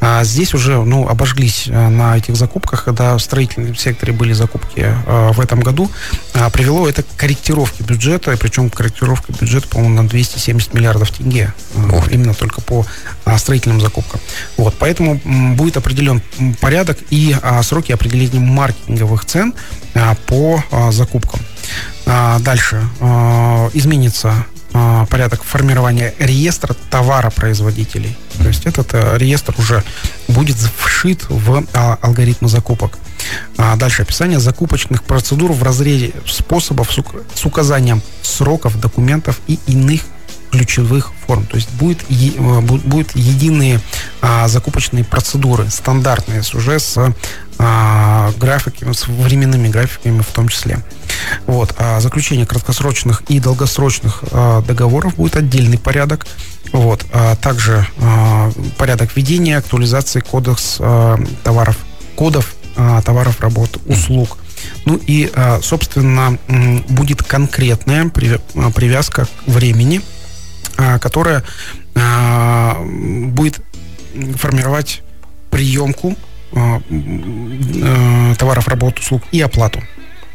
[0.00, 4.86] А, Здесь уже ну, обожглись а, на этих закупках, когда в строительном секторе были закупки
[5.06, 5.90] в этом году,
[6.34, 12.14] а, привело это к корректировке бюджета, причем корректировка бюджета, по-моему, на 270 миллиардов тенге, ты.
[12.14, 12.86] именно только по
[13.36, 14.20] строительным закупкам.
[14.56, 15.20] Вот, поэтому
[15.56, 16.20] будет определен
[16.60, 19.54] порядок и сроки определения маркетинговых цен
[20.26, 21.40] по закупкам.
[22.06, 28.16] А, Дальше а, изменится а, порядок формирования реестра товаропроизводителей.
[28.38, 29.84] То есть этот э, реестр уже
[30.28, 31.64] будет вшит в
[32.00, 32.98] алгоритмы закупок.
[33.76, 40.00] Дальше описание закупочных процедур в разрезе способов с ук- с указанием сроков, документов и иных
[40.50, 41.46] ключевых форм.
[41.46, 43.80] То есть будет, э, бу- будут единые
[44.46, 46.96] закупочные процедуры, стандартные, уже с
[48.38, 50.78] графиками, с временными графиками в том числе.
[51.46, 51.74] Вот.
[51.78, 56.26] А заключение краткосрочных и долгосрочных а, договоров будет отдельный порядок.
[56.72, 57.04] Вот.
[57.12, 61.76] А также а, порядок ведения, актуализации кодекс а, товаров,
[62.16, 64.38] кодов а, товаров, работ, услуг.
[64.84, 66.38] Ну и, а, собственно,
[66.88, 70.00] будет конкретная а, привязка к времени,
[70.76, 71.44] а, которая
[71.94, 73.60] будет
[74.36, 75.02] формировать
[75.50, 76.16] приемку
[78.38, 79.82] товаров, работ, услуг и оплату.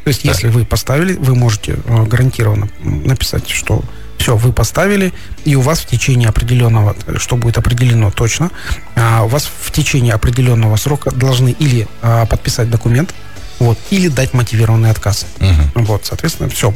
[0.08, 0.34] То есть, Так.
[0.36, 3.84] если вы поставили, вы можете э, гарантированно написать, что
[4.16, 5.12] все, вы поставили,
[5.44, 8.50] и у вас в течение определенного, э, что будет определено точно,
[8.96, 13.14] а, у вас в течение определенного срока должны или а, подписать документ,
[13.58, 15.26] вот, или дать мотивированный отказ.
[15.40, 15.84] Мгм.
[15.84, 16.72] Вот, соответственно, все.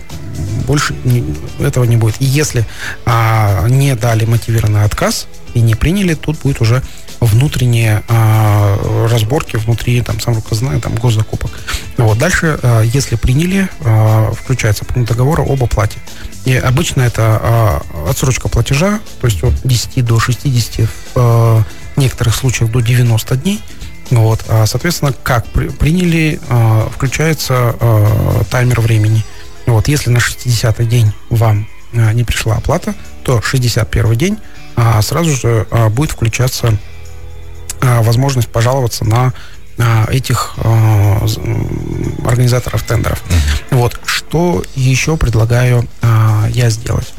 [0.67, 1.25] Больше не-
[1.59, 2.17] этого не будет.
[2.21, 2.67] И если
[3.07, 6.83] а, не дали мотивированный отказ и не приняли, тут будет уже
[7.25, 11.51] внутренние а, разборки внутри, там, сам рука знает, там, госзакупок.
[11.97, 12.19] Вот.
[12.19, 15.99] Дальше, а, если приняли, а, включается пункт договора об оплате.
[16.45, 21.63] И обычно это а, отсрочка платежа, то есть от 10 до 60, в а,
[21.97, 23.63] некоторых случаях до 90 дней.
[24.11, 29.25] Вот, а, соответственно, как при- приняли, а, включается а, таймер времени.
[29.67, 34.39] Вот, если на 60-й день вам а, не пришла оплата, то 61 день
[34.75, 36.77] а, сразу же а, будет включаться
[37.83, 39.33] возможность пожаловаться на
[39.79, 41.25] а, этих м,
[42.27, 43.23] организаторов тендеров.
[43.71, 45.89] Вот, что еще предлагаю
[46.51, 47.13] я сделать?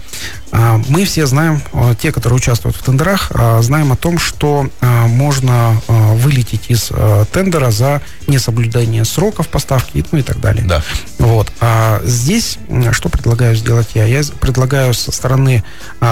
[0.52, 4.68] А, Мы все знаем, а, те, которые участвуют в тендерах, а, знаем о том, что
[4.82, 6.92] можно вылететь из
[7.32, 10.66] тендера за несоблюдение сроков поставки ну и так далее.
[10.66, 10.82] Да.
[11.20, 11.52] Вот.
[11.60, 12.58] А здесь
[12.92, 14.06] что предлагаю сделать я?
[14.06, 15.64] Я предлагаю со стороны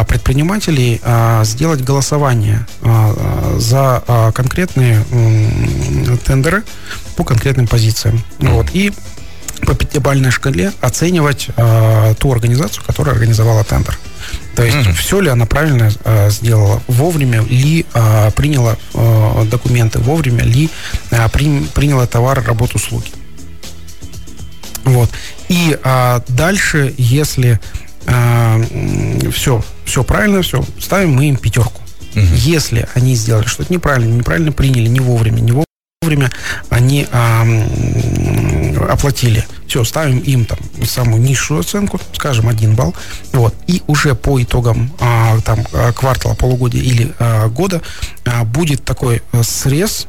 [0.07, 1.01] предпринимателей
[1.43, 2.65] сделать голосование
[3.57, 5.03] за конкретные
[6.25, 6.63] тендеры
[7.15, 8.23] по конкретным позициям.
[8.39, 8.67] Вот.
[8.73, 8.91] И
[9.65, 13.97] по пятибалльной шкале оценивать а, ту организацию, которая организовала тендер.
[14.55, 14.93] То есть Мгм.
[14.93, 20.69] все ли она правильно а, сделала, вовремя ли а, приняла а, документы, вовремя ли
[21.11, 23.09] а, при- приняла товар, работу, услуги.
[24.83, 25.09] Вот.
[25.49, 27.59] И а, дальше, если
[29.31, 31.81] все, все правильно, все, ставим мы им пятерку.
[32.15, 32.33] Мгм.
[32.33, 35.65] Если они сделали что-то неправильно, неправильно приняли, не вовремя, не вовремя,
[36.71, 37.45] они а,
[38.89, 39.45] оплатили.
[39.67, 42.95] Все, ставим им там самую низшую оценку, скажем, один балл.
[43.33, 43.53] Вот.
[43.67, 47.83] И уже по итогам а, там, а, квартала, полугодия или а, года
[48.25, 50.07] а, будет такой а, срез,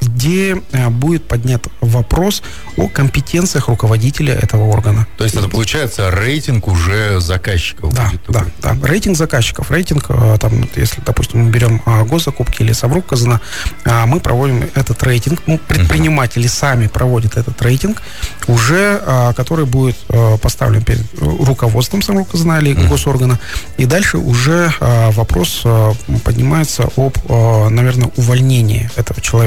[0.00, 2.42] где а, будет поднят вопрос
[2.76, 5.06] о компетенциях руководителя этого органа.
[5.16, 8.76] То есть это получается рейтинг уже заказчиков Да, будет да, да.
[8.86, 9.70] Рейтинг заказчиков.
[9.70, 13.40] Рейтинг, э, там, если, допустим, мы берем а, госзакупки или Соврук Казана,
[13.84, 15.42] а, мы проводим этот рейтинг.
[15.46, 18.02] Ну, предприниматели сами проводят этот рейтинг,
[18.46, 23.38] уже а, который будет э, поставлен перед руководством Соврук Казана или госоргана.
[23.76, 25.92] И дальше уже а, вопрос а,
[26.24, 29.37] поднимается об, а, наверное, увольнении этого человека,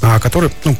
[0.00, 0.76] а, который, ну,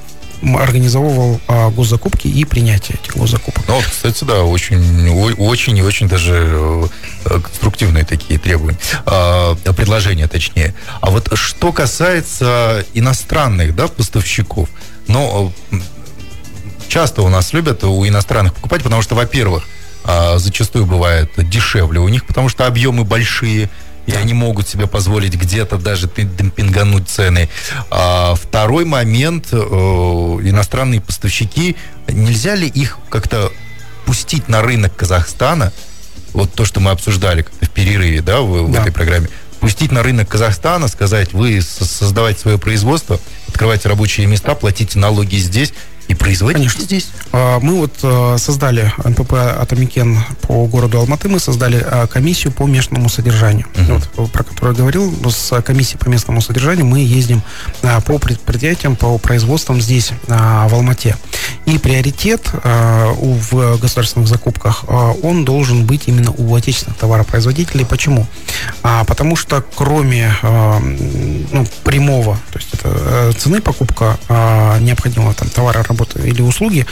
[0.58, 1.40] организовывал
[1.70, 3.62] госзакупки и принятие этих госзакупок.
[3.68, 6.88] Ну, кстати, да, очень, очень и очень даже
[7.24, 10.74] э, конструктивные такие требования, а, предложения точнее.
[11.00, 14.68] А вот что касается иностранных, да, поставщиков,
[15.06, 15.52] ну,
[16.88, 19.64] часто у нас любят у иностранных покупать, потому что, во-первых,
[20.04, 23.70] а, зачастую бывает дешевле у них, потому что объемы большие,
[24.06, 27.48] и они могут себе позволить где-то даже демпингануть цены.
[27.90, 31.76] А второй момент, э, иностранные поставщики,
[32.08, 33.52] нельзя ли их как-то
[34.04, 35.72] пустить на рынок Казахстана,
[36.32, 38.80] вот то, что мы обсуждали в перерыве, да, в, да.
[38.80, 39.28] в этой программе,
[39.60, 45.72] пустить на рынок Казахстана, сказать, вы создавайте свое производство, открывайте рабочие места, платите налоги здесь,
[46.12, 46.82] и производить Конечно.
[46.82, 47.08] здесь?
[47.32, 52.66] А, мы вот а, создали НПП «Атамекен» по городу Алматы, мы создали а, комиссию по
[52.66, 54.02] местному содержанию, uh-huh.
[54.16, 55.12] вот, про которую я говорил.
[55.30, 57.42] С комиссией по местному содержанию мы ездим
[58.06, 61.16] по предприятиям, по производствам здесь, в Алмате.
[61.64, 64.84] И приоритет в государственных закупках,
[65.22, 67.86] он должен быть именно у отечественных товаропроизводителей.
[67.86, 68.26] Почему?
[68.82, 74.18] Потому что кроме ну, прямого, то есть это цены покупка
[74.80, 76.84] необходимого там, товара, работы или услуги,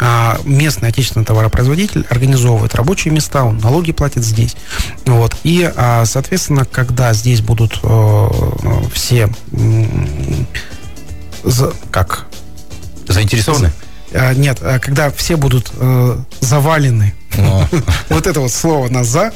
[0.00, 4.56] а местный отечественный товаропроизводитель организовывает рабочие места, он налоги платит здесь.
[5.04, 5.36] Вот.
[5.44, 8.28] И, а, соответственно, когда здесь будут э,
[8.92, 9.28] все
[11.90, 12.26] как
[13.08, 13.72] заинтересованы?
[14.16, 17.14] А, нет, а когда все будут э, завалены.
[18.08, 19.32] Вот это вот слово на «за»,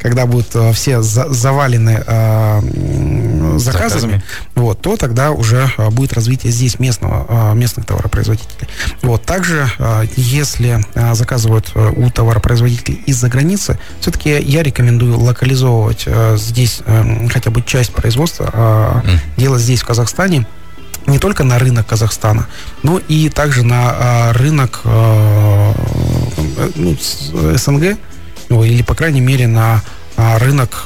[0.00, 4.22] когда будут э, все завалены э, заказами,
[4.54, 8.68] вот, то тогда уже э, будет развитие здесь местного, местных товаропроизводителей.
[9.02, 9.70] Вот, также,
[10.16, 10.84] если
[11.14, 16.80] заказывают у товаропроизводителей из-за границы, все-таки я рекомендую локализовывать здесь
[17.30, 19.02] хотя бы часть производства,
[19.36, 20.46] делать здесь, в Казахстане,
[21.06, 22.46] не только на рынок Казахстана,
[22.82, 25.72] но и также на а, рынок а,
[26.74, 26.96] ну,
[27.56, 27.96] СНГ,
[28.48, 29.82] ну, или, по крайней мере, на
[30.16, 30.84] а, рынок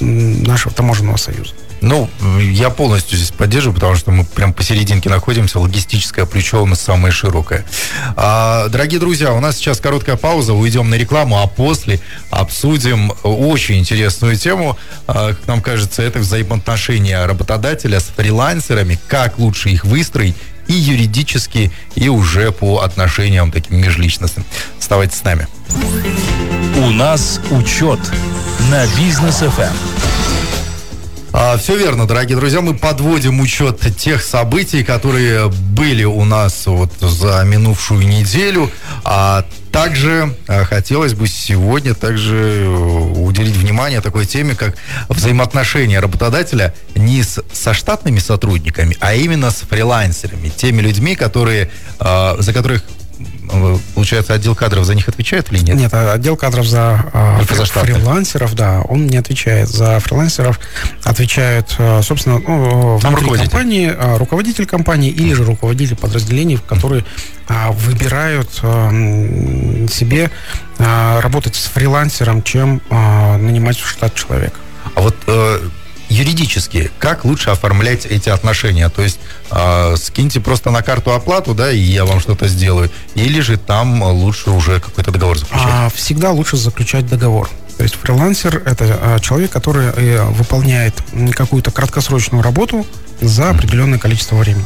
[0.00, 1.54] нашего таможенного союза.
[1.84, 2.08] Ну,
[2.40, 7.66] я полностью здесь поддерживаю, потому что мы прям посерединке находимся, логистическая плечо самая широкая.
[8.16, 13.78] А, дорогие друзья, у нас сейчас короткая пауза, уйдем на рекламу, а после обсудим очень
[13.80, 14.78] интересную тему.
[15.06, 20.36] А, как нам кажется, это взаимоотношения работодателя с фрилансерами, как лучше их выстроить
[20.68, 24.46] и юридически, и уже по отношениям таким межличностным.
[24.78, 25.46] Оставайтесь с нами.
[26.78, 28.00] У нас учет
[28.70, 30.23] на бизнес FM.
[31.36, 36.92] А, все верно, дорогие друзья, мы подводим учет тех событий, которые были у нас вот
[37.00, 38.70] за минувшую неделю.
[39.02, 44.76] А также а, хотелось бы сегодня также э, уделить внимание такой теме, как
[45.08, 51.68] взаимоотношения работодателя не с, со штатными сотрудниками, а именно с фрилансерами, теми людьми, которые,
[51.98, 52.84] а, за которых
[53.94, 55.76] получается, отдел кадров за них отвечает или нет?
[55.76, 59.68] Нет, а отдел кадров за, а, за фрилансеров, да, он не отвечает.
[59.68, 60.58] За фрилансеров
[61.02, 67.04] отвечают, а, собственно, ну, руководитель компании, руководитель компании или же руководитель подразделений, которые
[67.48, 68.50] выбирают
[69.92, 70.30] себе
[70.68, 74.56] работать с фрилансером, чем нанимать в штат человека.
[74.94, 75.60] А вот э,
[76.14, 78.88] юридически, как лучше оформлять эти отношения?
[78.88, 79.18] То есть
[79.50, 84.02] э, скиньте просто на карту оплату, да, и я вам что-то сделаю, или же там
[84.02, 85.66] лучше уже какой-то договор заключать?
[85.68, 87.50] А, всегда лучше заключать договор.
[87.76, 90.94] То есть фрилансер– это а, человек, который э, выполняет
[91.34, 92.86] какую-то краткосрочную работу
[93.20, 94.64] за определенное количество времени.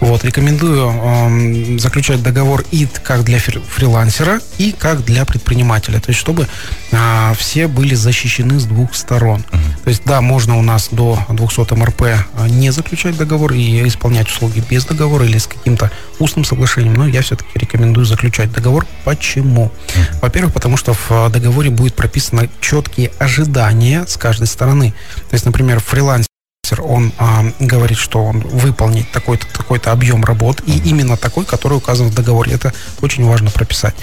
[0.00, 6.00] Вот, рекомендую э, заключать договор и как для фрилансера, и как для предпринимателя.
[6.00, 6.46] То есть, чтобы
[6.90, 9.42] э, все были защищены с двух сторон.
[9.84, 12.02] То есть, да, можно у нас до 200 МРП
[12.48, 17.22] не заключать договор и исполнять услуги без договора или с каким-то устным соглашением, но я
[17.22, 18.86] все-таки рекомендую заключать договор.
[19.04, 19.70] Почему?
[20.20, 24.94] Во-первых, потому что в договоре будет прописано четкие ожидания с каждой стороны.
[25.28, 26.26] То есть, например, фрилансер
[26.82, 32.08] он а, говорит, что он выполнит такой-то такой объем работ, и именно такой, который указан
[32.08, 32.52] в договоре.
[32.52, 33.94] Это очень важно прописать.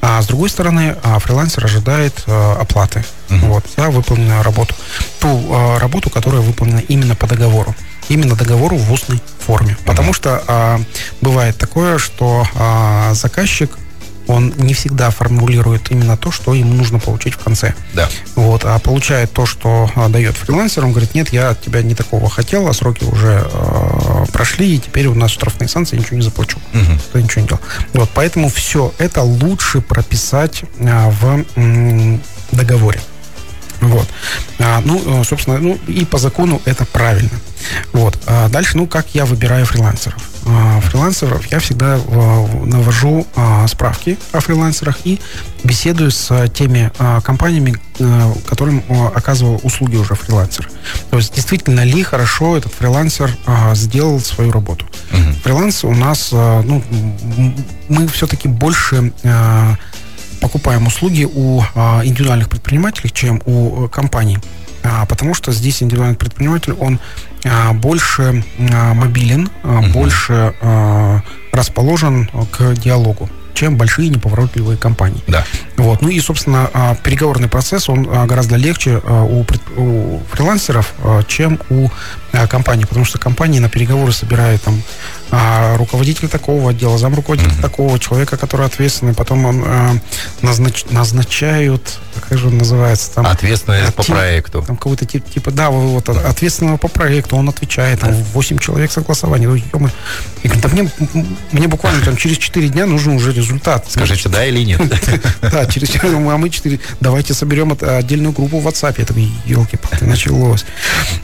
[0.00, 3.48] А с другой стороны, а, фрилансер ожидает а, оплаты uh-huh.
[3.48, 4.74] вот, за выполненную работу.
[5.20, 7.74] Ту а, работу, которая выполнена именно по договору.
[8.08, 9.72] Именно договору в устной форме.
[9.72, 9.86] Uh-huh.
[9.86, 10.80] Потому что а,
[11.20, 13.78] бывает такое, что а, заказчик
[14.26, 17.74] он не всегда формулирует именно то, что ему нужно получить в конце.
[17.94, 18.08] Да.
[18.34, 21.94] Вот, а получает то, что а, дает фрилансер, он говорит, нет, я от тебя не
[21.94, 26.16] такого хотел, а сроки уже э, прошли, и теперь у нас штрафные санкции, я ничего
[26.16, 26.58] не заплачу.
[26.72, 27.18] Угу.
[27.20, 27.62] Ничего не делал.
[27.92, 32.18] Вот, поэтому все это лучше прописать э, в э,
[32.52, 33.00] договоре.
[33.80, 34.06] Вот.
[34.60, 37.40] А, ну, собственно, ну и по закону это правильно.
[37.92, 38.16] Вот.
[38.26, 40.31] А дальше, ну, как я выбираю фрилансеров?
[40.44, 41.98] А, фрилансеров, я всегда
[42.64, 45.20] навожу а, справки о фрилансерах и
[45.64, 46.90] беседую с теми
[47.22, 47.76] компаниями,
[48.48, 48.82] которым
[49.14, 50.68] оказывал услуги уже фрилансер.
[51.10, 53.30] То есть действительно ли хорошо этот фрилансер
[53.74, 54.86] сделал свою работу.
[55.12, 55.32] Угу.
[55.44, 56.82] Фриланс у нас, ну,
[57.88, 59.12] мы все-таки больше
[60.40, 61.60] покупаем услуги у
[62.02, 64.38] индивидуальных предпринимателей, чем у компаний.
[65.08, 66.98] Потому что здесь индивидуальный предприниматель, он
[67.44, 69.86] а, больше а, мобилен, угу.
[69.88, 70.54] больше
[71.52, 75.22] расположен к диалогу чем большие неповоротливые компании.
[75.26, 75.44] Да.
[75.76, 76.02] Вот.
[76.02, 79.44] Ну и, собственно, переговорный процесс, он гораздо легче у,
[79.76, 80.94] у фрилансеров,
[81.28, 81.88] чем у
[82.48, 84.82] компаний, потому что компании на переговоры собирают там
[85.34, 87.62] а, руководитель такого отдела, зам руководителя mm-hmm.
[87.62, 89.96] такого человека, который ответственный, потом он а,
[90.42, 91.98] назнач, назначают,
[92.28, 93.26] как же он называется там?
[93.26, 94.62] Ответственный а, по проекту.
[94.66, 99.48] Там какой-то тип, типа, да, вот ответственного по проекту, он отвечает, там 8 человек согласования.
[99.48, 99.62] Ну, ё
[100.42, 100.90] и говорит, да мне,
[101.52, 103.86] мне буквально там через 4 дня нужен уже результат.
[103.88, 104.82] Скажите, да или нет?
[105.40, 108.94] Да, через 4, а мы 4, давайте соберем отдельную группу в WhatsApp.
[108.98, 110.64] Я такой, елки-палки, началось.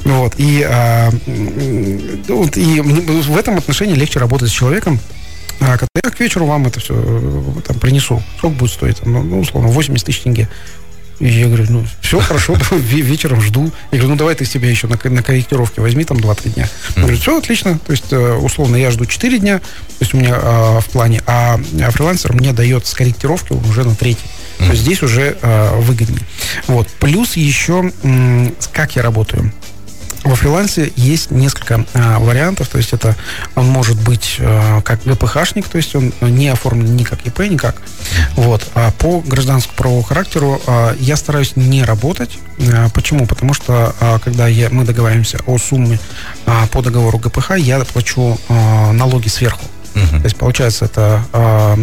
[0.04, 0.60] Вот, и,
[2.56, 5.00] и в этом отношении легче работать с человеком,
[5.60, 9.04] а когда я к вечеру вам это все э, там, принесу, сколько будет стоить?
[9.04, 10.48] Ну, ну, условно, 80 тысяч тенге.
[11.20, 13.72] И я говорю, ну, все хорошо, вечером жду.
[13.90, 16.68] Я говорю, ну, давай ты себе еще на, на корректировке возьми там 2-3 дня.
[16.96, 17.78] Он говорит, все отлично.
[17.78, 19.64] То есть, э, условно, я жду 4 дня, то
[20.00, 23.94] есть у меня э, в плане, а, а фрилансер мне дает с корректировки уже на
[23.94, 24.26] третий.
[24.58, 26.22] То есть здесь уже э, выгоднее.
[26.66, 26.88] Вот.
[26.98, 27.92] Плюс еще,
[28.72, 29.52] как я работаю.
[30.24, 33.16] Во фрилансе есть несколько а, вариантов, то есть это
[33.54, 37.80] он может быть а, как ГПХшник, то есть он не оформлен ни как ИП, никак.
[38.34, 38.66] Вот.
[38.74, 42.38] А по гражданскому правовому характеру а, я стараюсь не работать.
[42.72, 43.26] А, почему?
[43.26, 45.98] Потому что а, когда я, мы договариваемся о сумме
[46.46, 49.64] а, по договору ГПХ, я плачу а, налоги сверху.
[49.98, 50.18] Uh-huh.
[50.18, 51.74] То есть, получается, это э,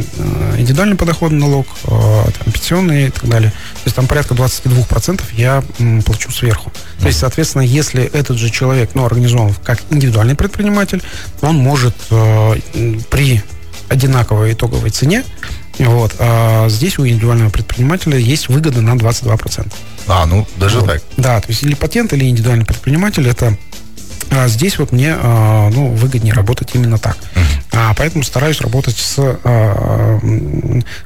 [0.57, 3.51] индивидуальный подоходный налог, э, там, пенсионный и так далее.
[3.51, 6.69] То есть, там порядка 22% я м, плачу сверху.
[6.69, 7.01] Uh-huh.
[7.01, 11.01] То есть, соответственно, если этот же человек, ну, организован как индивидуальный предприниматель,
[11.41, 12.55] он может э,
[13.09, 13.41] при
[13.89, 15.23] одинаковой итоговой цене
[15.79, 16.15] вот.
[16.19, 19.71] А здесь у индивидуального предпринимателя есть выгода на 22%.
[20.07, 20.87] А, ну, даже вот.
[20.87, 21.03] так.
[21.17, 23.57] Да, то есть или патент, или индивидуальный предприниматель, это
[24.31, 27.17] а здесь вот мне а, ну, выгоднее работать именно так.
[27.71, 30.19] А, поэтому стараюсь работать с а,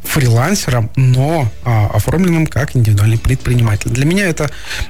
[0.04, 3.90] фрилансером, но а, оформленным как индивидуальный предприниматель.
[3.90, 4.50] Для меня это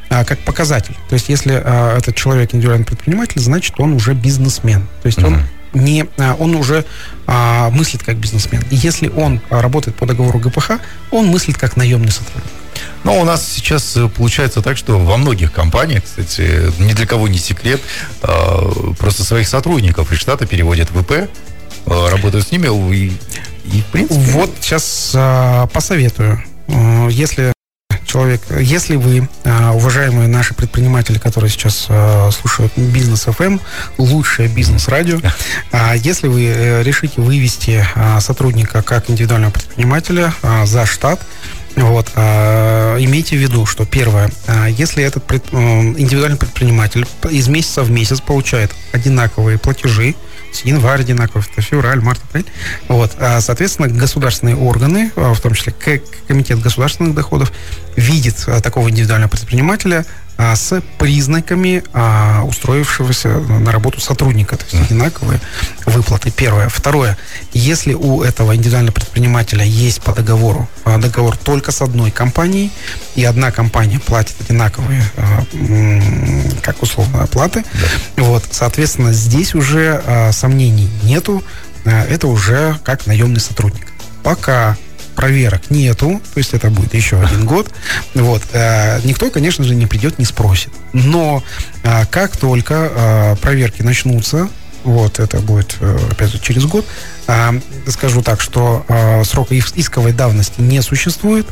[0.09, 0.95] как показатель.
[1.09, 1.55] То есть, если
[1.97, 4.87] этот человек индивидуальный предприниматель, значит, он уже бизнесмен.
[5.01, 5.43] То есть, он
[5.73, 6.05] не,
[6.39, 6.85] он уже
[7.27, 8.63] а, мыслит как бизнесмен.
[8.71, 10.73] И если он работает по договору ГПХ,
[11.11, 12.51] он мыслит как наемный сотрудник.
[13.03, 17.27] Но у нас сейчас э, получается так, что во многих компаниях, кстати, ни для кого
[17.27, 17.81] не секрет,
[18.21, 21.29] а, просто своих сотрудников из штата переводят в ИП,
[21.85, 23.11] а, работают с ними и,
[23.65, 24.19] и в принципе...
[24.31, 26.43] Вот сейчас а, посоветую.
[27.09, 27.53] Если
[28.05, 31.87] человек, если вы, уважаемые наши предприниматели, которые сейчас
[32.35, 33.61] слушают бизнес FM, эм,
[33.97, 35.19] лучшее бизнес-радио,
[35.95, 37.85] если вы э, решите вывести
[38.19, 40.33] сотрудника как индивидуального предпринимателя
[40.65, 41.19] за штат,
[41.75, 47.83] вот, а, имейте в виду, что первое, а, если этот э, индивидуальный предприниматель из месяца
[47.83, 50.15] в месяц получает одинаковые платежи,
[50.63, 52.45] январь одинаковый, февраль, март, апрель,
[52.87, 55.73] вот, а, соответственно, государственные органы, в том числе
[56.27, 57.51] Комитет государственных доходов,
[57.95, 60.05] видит такого индивидуального предпринимателя
[60.41, 64.55] а, с признаками а, устроившегося на работу сотрудника.
[64.55, 65.41] То есть одинаковые
[65.85, 66.31] выплаты.
[66.31, 66.69] Первое.
[66.69, 67.17] Второе.
[67.51, 72.71] Если у этого индивидуального предпринимателя есть по договору а, договор только с одной компанией,
[73.15, 75.03] и одна компания платит одинаковые,
[76.61, 77.65] как условно, оплаты,
[78.15, 78.23] да.
[78.23, 81.43] вот, соответственно, здесь уже сомнений нету.
[81.83, 83.87] Это уже как наемный сотрудник.
[84.23, 84.77] Пока
[85.19, 87.69] проверок нету, то есть это будет еще один год.
[88.15, 88.41] Вот.
[88.53, 90.71] Э, никто, конечно же, не придет, не спросит.
[90.93, 91.43] Но
[91.83, 94.47] э, как только э, проверки начнутся,
[94.85, 95.75] вот, это будет,
[96.09, 96.85] опять же, через год.
[97.87, 98.85] скажу так, что
[99.25, 101.45] срока исковой давности не существует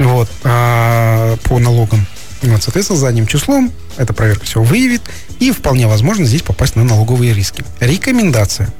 [0.00, 2.04] вот, по налогам.
[2.42, 5.02] Вот, соответственно, задним числом эта проверка все выявит,
[5.38, 7.64] и вполне возможно здесь попасть на налоговые риски.
[7.78, 8.74] Рекомендация.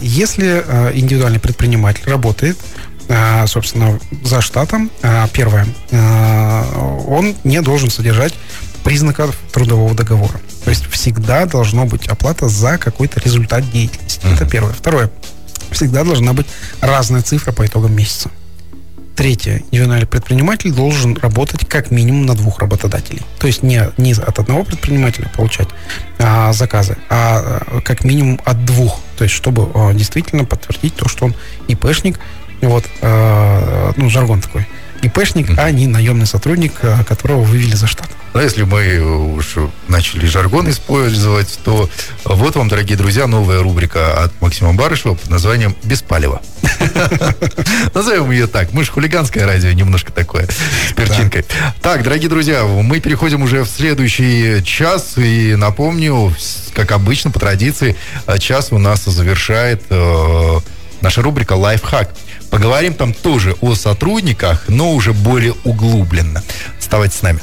[0.00, 2.89] Если индивидуальный предприниматель работает а,
[3.46, 6.64] собственно, за штатом, а, первое, а,
[7.08, 8.34] он не должен содержать
[8.84, 10.40] признаков трудового договора.
[10.64, 14.24] То есть всегда должна быть оплата за какой-то результат деятельности.
[14.24, 14.34] Uh-huh.
[14.34, 14.72] Это первое.
[14.72, 15.10] Второе.
[15.70, 16.46] Всегда должна быть
[16.80, 18.30] разная цифра по итогам месяца.
[19.16, 19.62] третье.
[19.70, 23.20] Индивидуальный предприниматель должен работать как минимум на двух работодателей.
[23.38, 25.68] То есть не, не от одного предпринимателя получать
[26.18, 28.98] а, заказы, а, а как минимум от двух.
[29.18, 31.34] То есть чтобы а, действительно подтвердить то, что он
[31.68, 32.18] ИПшник,
[32.66, 34.66] вот, а, ну, жаргон такой–
[35.02, 38.08] ИПшник, а не наемный сотрудник, э, которого вывели за штат.
[38.34, 39.00] Но если мы
[39.34, 39.56] уж
[39.88, 41.88] начали жаргон использовать, то
[42.24, 46.40] вот вам, дорогие друзья, новая рубрика от Максима Барышева под названием «Беспалево».
[47.94, 48.72] Назовем ее так.
[48.72, 51.44] Мы же хулиганское радио, немножко такое, с перчинкой.
[51.82, 55.14] Так, дорогие друзья, мы переходим уже в следующий час.
[55.16, 56.32] И напомню,
[56.74, 57.96] как обычно, по традиции,
[58.38, 60.60] час у нас завершает э,
[61.00, 62.14] наша рубрика «Лайфхак».
[62.50, 66.42] Поговорим там тоже о сотрудниках, но уже более углубленно.
[66.78, 67.40] Оставайтесь с нами.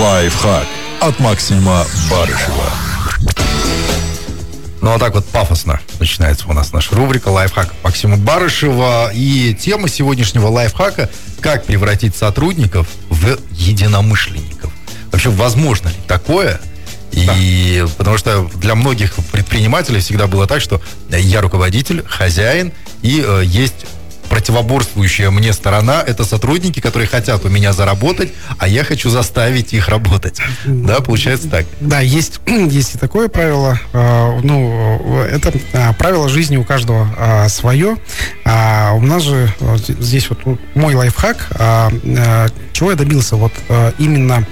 [0.00, 0.66] Лайфхак
[1.00, 2.70] от Максима Барышева.
[4.80, 9.12] Ну, а так вот пафосно начинается у нас наша рубрика «Лайфхак» Максима Барышева.
[9.14, 11.08] И тема сегодняшнего лайфхака–
[11.42, 14.72] как превратить сотрудников в единомышленников.
[15.10, 16.60] Вообще, возможно ли такое?
[17.10, 17.92] И да.
[17.98, 23.84] потому что для многих предпринимателей всегда было так, что я руководитель, хозяин, и э, есть
[24.32, 29.90] противоборствующая мне сторона– это сотрудники, которые хотят у меня заработать, а я хочу заставить их
[29.90, 30.40] работать.
[30.64, 31.66] Да, получается так?
[31.80, 33.78] Да, есть, есть и такое правило.
[33.92, 37.98] А, ну, это а, правило жизни у каждого а, свое.
[38.46, 39.52] У нас же
[39.98, 40.40] здесь вот
[40.74, 41.48] мой лайфхак.
[42.72, 43.36] Чего я добился?
[43.36, 43.52] Вот
[43.98, 44.46] именно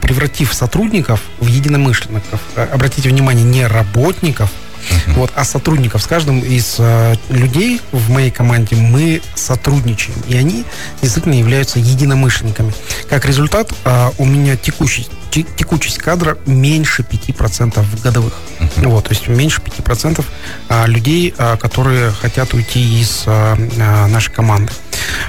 [0.00, 2.40] превратив сотрудников в единомышленников.
[2.56, 4.50] Обратите внимание, не работников,
[4.90, 5.14] Uh-huh.
[5.14, 10.64] Вот, а сотрудников с каждым из э, людей в моей команде мы сотрудничаем, и они
[11.02, 12.72] действительно являются единомышленниками.
[13.08, 18.34] Как результат, э, у меня текущий, текучесть кадра меньше 5% годовых.
[18.60, 18.88] Uh-huh.
[18.88, 20.24] Вот, то есть меньше 5%
[20.68, 24.72] э, людей, которые хотят уйти из нашей команды.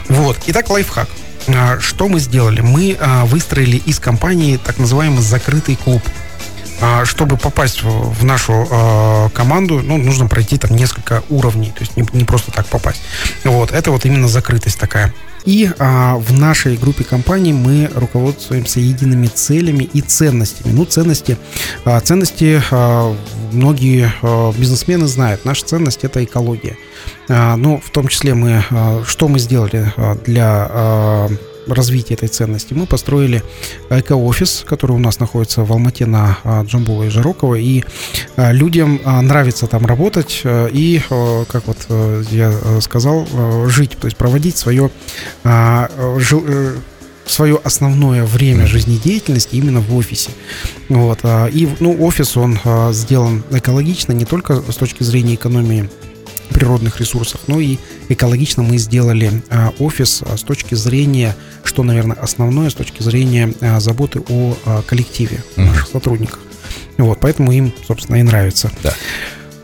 [0.10, 0.38] Вот.
[0.47, 1.08] Итак, лайфхак.
[1.80, 2.62] Что мы сделали?
[2.62, 6.01] Мы выстроили из компании так называемый закрытый клуб.
[6.82, 11.95] А, чтобы попасть в нашу э, команду, ну, нужно пройти там несколько уровней, то есть
[11.95, 13.01] не, не просто так попасть.
[13.43, 15.13] Вот, это вот именно закрытость такая.
[15.45, 20.73] И а, в нашей группе компаний мы руководствуемся едиными целями и ценностями.
[20.73, 21.38] Ну, ценности,
[21.86, 23.15] а, ценности а,
[23.51, 25.45] многие а, бизнесмены знают.
[25.45, 26.78] Наша ценность это экология.
[27.30, 31.30] А, ну, в том числе мы, а, что мы сделали а, для а,
[31.68, 33.43] развития этой ценности, мы построили
[33.89, 37.84] эко-офис, который у нас находится в Алмате на а, Джамбула и Жирокова, и
[38.36, 41.01] а, людям а, нравится там работать и,
[41.49, 41.78] как вот
[42.32, 43.28] я сказал,
[43.68, 44.91] жить, то есть проводить свое
[45.43, 45.88] э,
[47.26, 50.32] свое основное время жизнедеятельности именно в офисе.
[50.89, 51.20] Вот.
[51.24, 52.59] И ну, офис, он
[52.91, 55.89] сделан экологично не только с точки зрения экономии
[56.49, 57.41] природных ресурсов.
[57.47, 57.77] Ну и
[58.09, 63.53] экологично мы сделали а, офис а, с точки зрения, что, наверное, основное, с точки зрения
[63.61, 64.55] а, заботы о
[64.87, 66.39] коллективе наших сотрудников.
[66.97, 68.71] Вот, поэтому им, собственно, и нравится.
[68.83, 68.93] Да.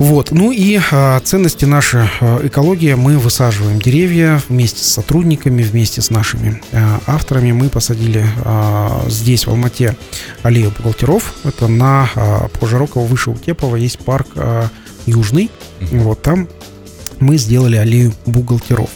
[0.01, 0.31] Вот.
[0.31, 6.09] Ну и а, ценности нашей а, экологии мы высаживаем деревья вместе с сотрудниками, вместе с
[6.09, 7.51] нашими а, авторами.
[7.51, 9.95] Мы посадили а, здесь, в Алмате,
[10.41, 11.35] аллею бухгалтеров.
[11.43, 14.69] Это на а, по Жироково, выше Утепова есть парк а,
[15.05, 15.51] Южный.
[15.91, 16.47] Вот там
[17.21, 18.89] мы сделали аллею бухгалтеров.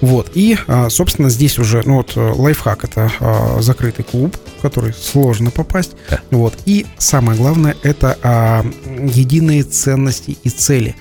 [0.00, 0.32] Вот.
[0.34, 4.92] И, а, собственно, здесь уже, ну вот, э, лайфхак это а, закрытый клуб, в который
[4.92, 5.92] сложно попасть.
[6.10, 6.20] Да.
[6.30, 6.54] Вот.
[6.66, 10.96] И самое главное, это а, единые ценности и цели,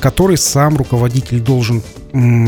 [0.00, 1.82] которые сам руководитель должен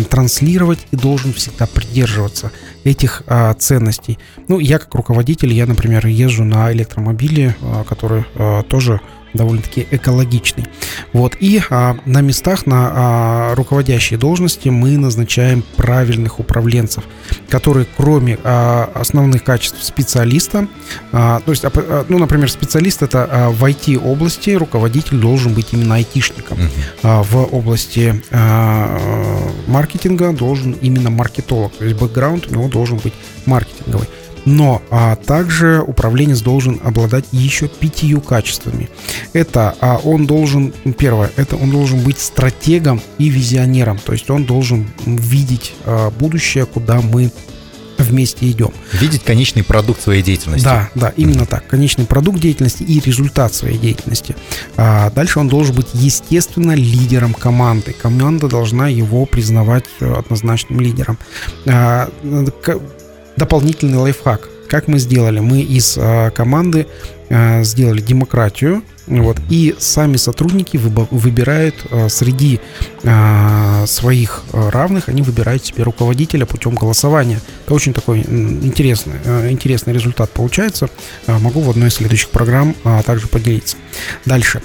[0.09, 2.50] транслировать и должен всегда придерживаться
[2.84, 4.18] этих а, ценностей.
[4.48, 9.00] Ну, я как руководитель, я, например, езжу на электромобиле, а, который а, тоже
[9.35, 10.64] довольно-таки экологичный.
[11.12, 11.37] Вот.
[11.41, 17.05] И а, на местах, на а, руководящие должности мы назначаем правильных управленцев,
[17.49, 20.68] которые кроме а, основных качеств специалиста,
[21.12, 25.72] а, то есть, а, а ну, например, специалист это а, в IT-области, руководитель должен быть
[25.72, 26.59] именно айтишником.
[26.59, 26.70] Uh-huh.
[27.03, 28.99] А, в области а,
[29.66, 33.14] маркетинга должен именно маркетолог, то есть бэкграунд у него должен быть
[33.47, 34.07] маркетинговый.
[34.49, 38.88] Но а, также управленец должен обладать еще пятью качествами.
[39.34, 43.99] Это а, он должен, первое, это он должен быть стратегом и визионером.
[43.99, 47.30] То есть он должен видеть а, будущее, куда мы
[47.99, 48.70] вместе идем.
[48.92, 50.64] Видеть конечный продукт своей деятельности.
[50.64, 51.66] Да, да, именно так.
[51.66, 54.34] Конечный продукт деятельности и результат своей деятельности.
[54.78, 57.92] А дальше он должен быть, естественно, лидером команды.
[57.92, 61.18] Команда должна его признавать э, однозначным лидером.
[61.66, 62.09] А,
[63.39, 64.49] дополнительный лайфхак.
[64.68, 65.41] как мы сделали?
[65.41, 66.86] Мы из а, команды
[67.30, 72.61] а, сделали демократию, вот, и сами сотрудники выбирают а, среди
[73.86, 77.41] своих равных, они выбирают себе руководителя путем голосования.
[77.64, 79.14] Это очень такой интересный,
[79.51, 80.91] интересный результат получается.
[81.26, 82.74] Могу в одной из следующих программ
[83.07, 83.76] также поделиться.
[84.26, 84.61] Дальше.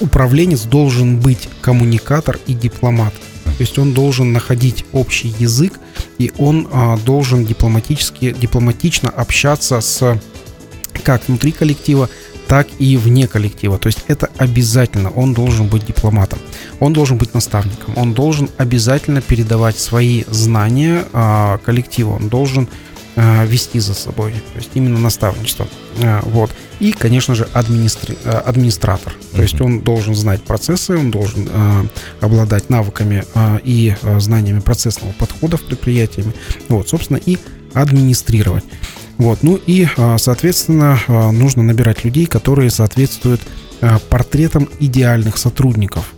[0.00, 3.12] Управленец должен быть коммуникатор и дипломат.
[3.58, 5.74] То есть он должен находить общий язык,
[6.18, 10.20] и он а, должен дипломатически, дипломатично общаться с
[11.02, 12.08] как внутри коллектива,
[12.48, 13.78] так и вне коллектива.
[13.78, 15.10] То есть это обязательно.
[15.10, 16.38] Он должен быть дипломатом.
[16.80, 17.94] Он должен быть наставником.
[17.96, 22.14] Он должен обязательно передавать свои знания а, коллективу.
[22.14, 22.68] Он должен
[23.16, 24.32] а, вести за собой.
[24.32, 25.66] То есть именно наставничество.
[26.02, 26.50] А, вот.
[26.80, 28.16] И, конечно же, администри...
[28.24, 29.14] А, администратор.
[29.32, 31.86] То есть он должен знать процессы, он должен а,
[32.20, 36.34] обладать навыками а, и а, знаниями процессного подхода в предприятиями.
[36.68, 37.38] Вот, собственно, и
[37.72, 38.64] администрировать.
[39.18, 39.88] Вот, ну и,
[40.18, 43.40] соответственно, нужно набирать людей, которые соответствуют
[44.10, 46.12] портретам идеальных сотрудников.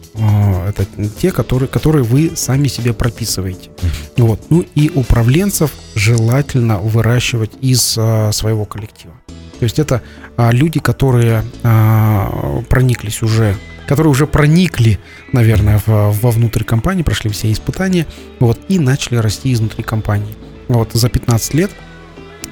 [0.68, 0.84] Это
[1.20, 3.70] те, которые, которые вы сами себе прописываете.
[4.16, 4.40] Вот.
[4.50, 9.14] Ну и управленцев желательно выращивать из своего коллектива.
[9.58, 10.02] То есть это
[10.36, 11.42] люди, которые
[12.68, 13.56] прониклись уже
[13.88, 14.98] которые уже проникли,
[15.32, 18.06] наверное, в, вовнутрь компании, прошли все испытания,
[18.38, 20.36] вот, и начали расти изнутри компании.
[20.68, 21.70] Вот за 15 лет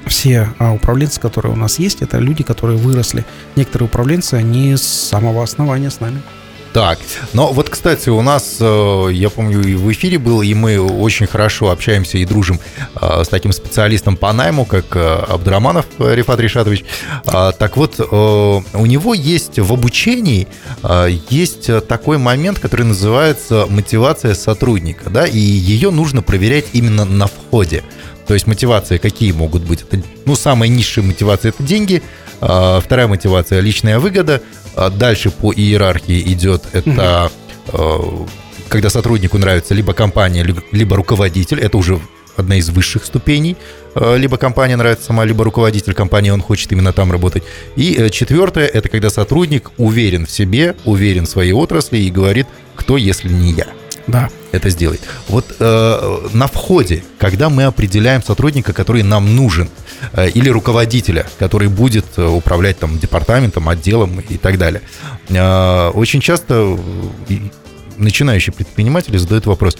[0.07, 3.23] все а, управленцы, которые у нас есть, это люди, которые выросли.
[3.55, 6.23] Некоторые управленцы, они с самого основания с нами.
[6.73, 6.99] Так,
[7.33, 11.27] но вот, кстати, у нас, э, я помню, и в эфире был, и мы очень
[11.27, 12.59] хорошо общаемся и дружим
[13.01, 16.85] э, с таким специалистом по найму, как э, Абдраманов Рифат Ришатович.
[17.25, 20.47] А, так вот, у него есть в обучении
[21.29, 27.83] есть такой момент, который называется мотивация сотрудника, да, и ее нужно проверять именно на входе.
[28.27, 29.85] То есть мотивации какие могут быть?
[29.89, 32.01] Это, ну, самая низшая мотивация– это деньги,
[32.41, 34.41] а, вторая мотивация– личная выгода,
[34.75, 37.31] а дальше по иерархии идет это
[37.71, 38.27] угу.
[38.69, 41.99] когда сотруднику нравится либо компания, либо руководитель, это уже
[42.35, 43.57] одна из высших ступеней.
[43.95, 47.43] Либо компания нравится сама, либо руководитель компании, он хочет именно там работать.
[47.75, 52.45] И э, четвертое– это когда сотрудник уверен в себе, уверен в своей отрасли и говорит,
[52.75, 53.67] кто, если не я.
[54.07, 54.29] Да.
[54.51, 55.01] Это сделает.
[55.27, 59.69] Вот э, на входе, когда мы определяем сотрудника, который нам нужен,
[60.13, 64.81] э, или руководителя, который будет э, управлять там департаментом, отделом и так далее,
[65.29, 66.77] э, очень часто
[67.29, 67.35] э,
[67.97, 69.77] начинающие предприниматели задают вопрос,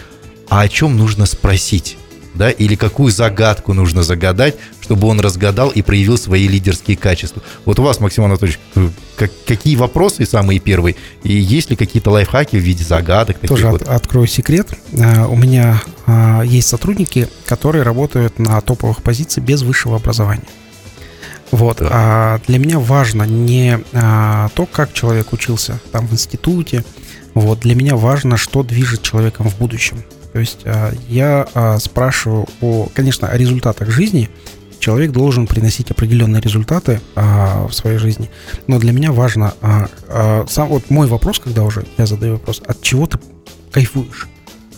[0.49, 1.97] а о чем нужно спросить?
[2.37, 7.41] Да, или какую загадку нужно загадать, чтобы он разгадал и проявил свои лидерские качества.
[7.65, 12.11] Вот у вас, Максим Анатольевич, э, как, какие вопросы самые первые, и есть ли какие-то
[12.11, 13.39] лайфхаки в виде загадок?
[13.39, 13.81] Тоже вот?
[13.81, 14.69] от, открою секрет.
[14.91, 20.43] Э, у меня э, есть сотрудники, которые работают на топовых позициях без высшего образования.
[21.51, 21.77] Вот.
[21.77, 21.89] Да.
[21.91, 26.83] А для меня важно не а, то, как человек учился там в институте.
[27.33, 27.59] Вот.
[27.59, 30.03] Для меня важно, что движет человеком в будущем.
[30.37, 34.29] То есть а, я а, спрашиваю о, конечно, о результатах жизни.
[34.77, 38.29] Человек должен приносить определенные результаты а, в своей жизни.
[38.67, 39.55] Но для меня важно
[40.47, 43.17] сам вот мой вопрос, когда уже я задаю вопрос, от чего ты
[43.71, 44.27] кайфуешь?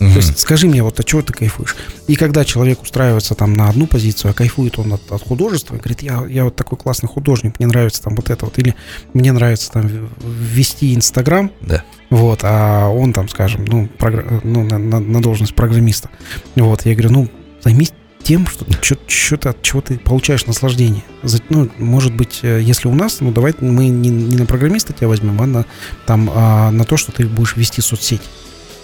[0.00, 0.12] Mm-hmm.
[0.12, 1.76] То есть скажи мне, вот от чего ты кайфуешь?
[2.06, 5.78] И когда человек устраивается там на одну позицию, а кайфует он от, от художества, и
[5.78, 8.74] говорит, я, я вот такой классный художник, мне нравится там вот это вот, или
[9.12, 11.84] мне нравится там вести Инстаграм, да.
[12.08, 14.40] вот, а он там, скажем, ну, прогр...
[14.42, 16.08] ну на, на, на должность программиста.
[16.56, 17.28] Вот, я говорю, ну,
[17.62, 17.92] займись
[18.22, 18.64] тем, что
[19.06, 21.02] что-то от чего ты получаешь наслаждение.
[21.48, 25.08] Ну, может быть, э, если у нас, ну, давай мы не, не на программиста тебя
[25.08, 25.66] возьмем, а на,
[26.06, 28.22] там, а на то, что ты будешь вести соцсеть.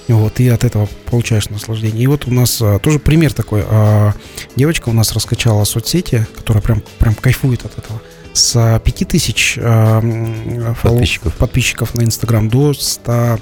[0.08, 2.04] Вот, и от этого получаешь наслаждение.
[2.04, 3.64] И вот у нас а, тоже пример такой.
[3.66, 4.14] А,
[4.54, 8.00] девочка у нас раскачала соцсети, которая прям, прям кайфует от этого.
[8.32, 11.34] С 5000 а, подписчиков.
[11.34, 13.40] подписчиков на Инстаграм до 100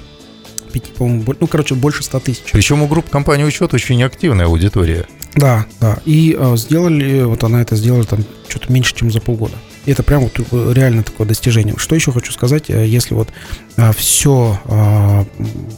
[0.97, 2.51] по-моему, ну, короче, больше 100 тысяч.
[2.51, 5.07] Причем у групп компании учет очень активная аудитория.
[5.35, 5.99] Да, да.
[6.05, 9.55] И э, сделали, вот она это сделала там что-то меньше, чем за полгода.
[9.85, 11.75] И это прям вот э, реально такое достижение.
[11.77, 13.29] Что еще хочу сказать, э, если вот
[13.77, 14.59] э, все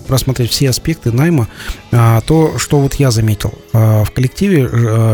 [0.08, 1.48] рассмотреть все аспекты найма,
[1.92, 4.70] то что вот я заметил, в коллективе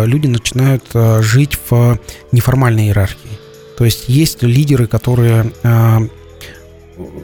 [0.06, 0.84] люди начинают
[1.22, 2.00] жить в
[2.32, 3.30] неформальной иерархии.
[3.78, 5.52] То есть есть лидеры, которые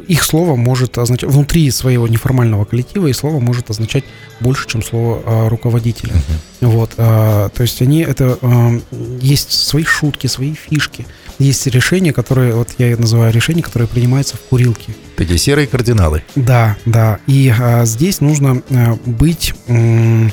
[0.08, 4.04] их слово может означать внутри своего неформального коллектива, и слово может означать
[4.40, 6.14] больше, чем слово а, руководителя.
[6.14, 6.68] Uh-huh.
[6.68, 8.80] Вот, а, то есть они это а,
[9.22, 11.06] есть свои шутки, свои фишки,
[11.40, 14.94] есть решения, которые вот я называю решения, которые принимаются в курилке.
[15.16, 16.24] Такие серые кардиналы.
[16.36, 17.20] Да, да.
[17.28, 20.32] И а, здесь нужно а, быть м,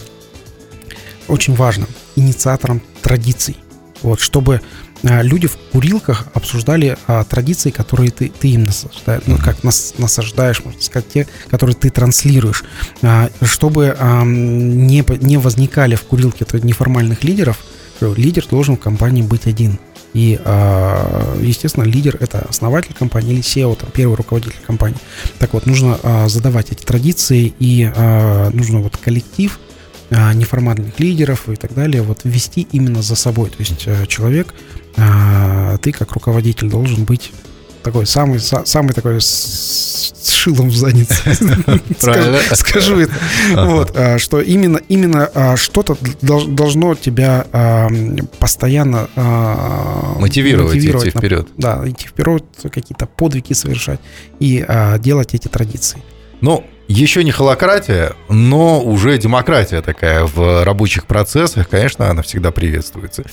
[1.28, 3.56] очень важным инициатором традиций.
[4.02, 4.60] Вот, чтобы
[5.04, 9.94] а, люди в курилках обсуждали а, традиции, которые ты, ты им насаждаешь, ну, как нас,
[9.98, 12.64] насаждаешь, можно сказать, те, которые ты транслируешь,
[13.02, 17.64] а, чтобы а, не, не возникали в курилке неформальных лидеров,
[18.00, 19.78] лидер должен в компании быть один.
[20.16, 24.96] И, а, естественно, лидер– это основатель компании или SEO, там, первый руководитель компании.
[25.38, 29.60] Так вот, нужно а, задавать эти традиции, и а, нужно вот коллектив
[30.08, 33.50] неформальных лидеров и так далее вот вести именно за собой.
[33.50, 34.54] То есть человек,
[34.94, 37.32] ты как руководитель должен быть
[37.86, 41.14] такой самый, самый такой с шилом в заднице.
[42.54, 43.12] Скажу это.
[43.54, 47.88] Вот, а, что именно, именно а, что-то должно тебя а,
[48.40, 49.08] постоянно
[50.18, 51.48] мотивировать, идти вперед.
[51.56, 54.00] Да, идти вперед, какие-то подвиги совершать
[54.40, 54.66] и
[54.98, 56.02] делать эти традиции.
[56.40, 63.24] Ну, еще не холократия, но уже демократия такая в рабочих процессах, конечно, она всегда приветствуется.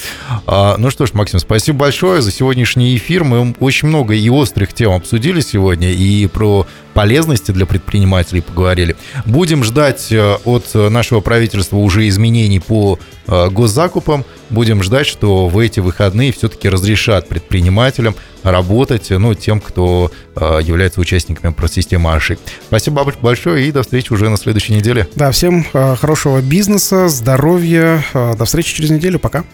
[0.48, 3.24] А, ну что ж, Максим, спасибо большое за сегодняшний эфир.
[3.24, 8.96] Мы очень много и острых тем обсудили сегодня, и про полезности для предпринимателей поговорили.
[9.26, 14.26] Будем ждать э, от нашего правительства уже изменений по э, госзакупам.
[14.54, 21.02] Будем ждать, что в эти выходные все-таки разрешат предпринимателям работать, ну, тем, кто э, является
[21.02, 22.38] участниками системы АШИ.
[22.68, 25.08] Спасибо большое и до встречи уже на следующей неделе.
[25.16, 28.04] Да, всем хорошего бизнеса, здоровья.
[28.14, 29.18] До встречи через неделю.
[29.18, 29.44] Пока.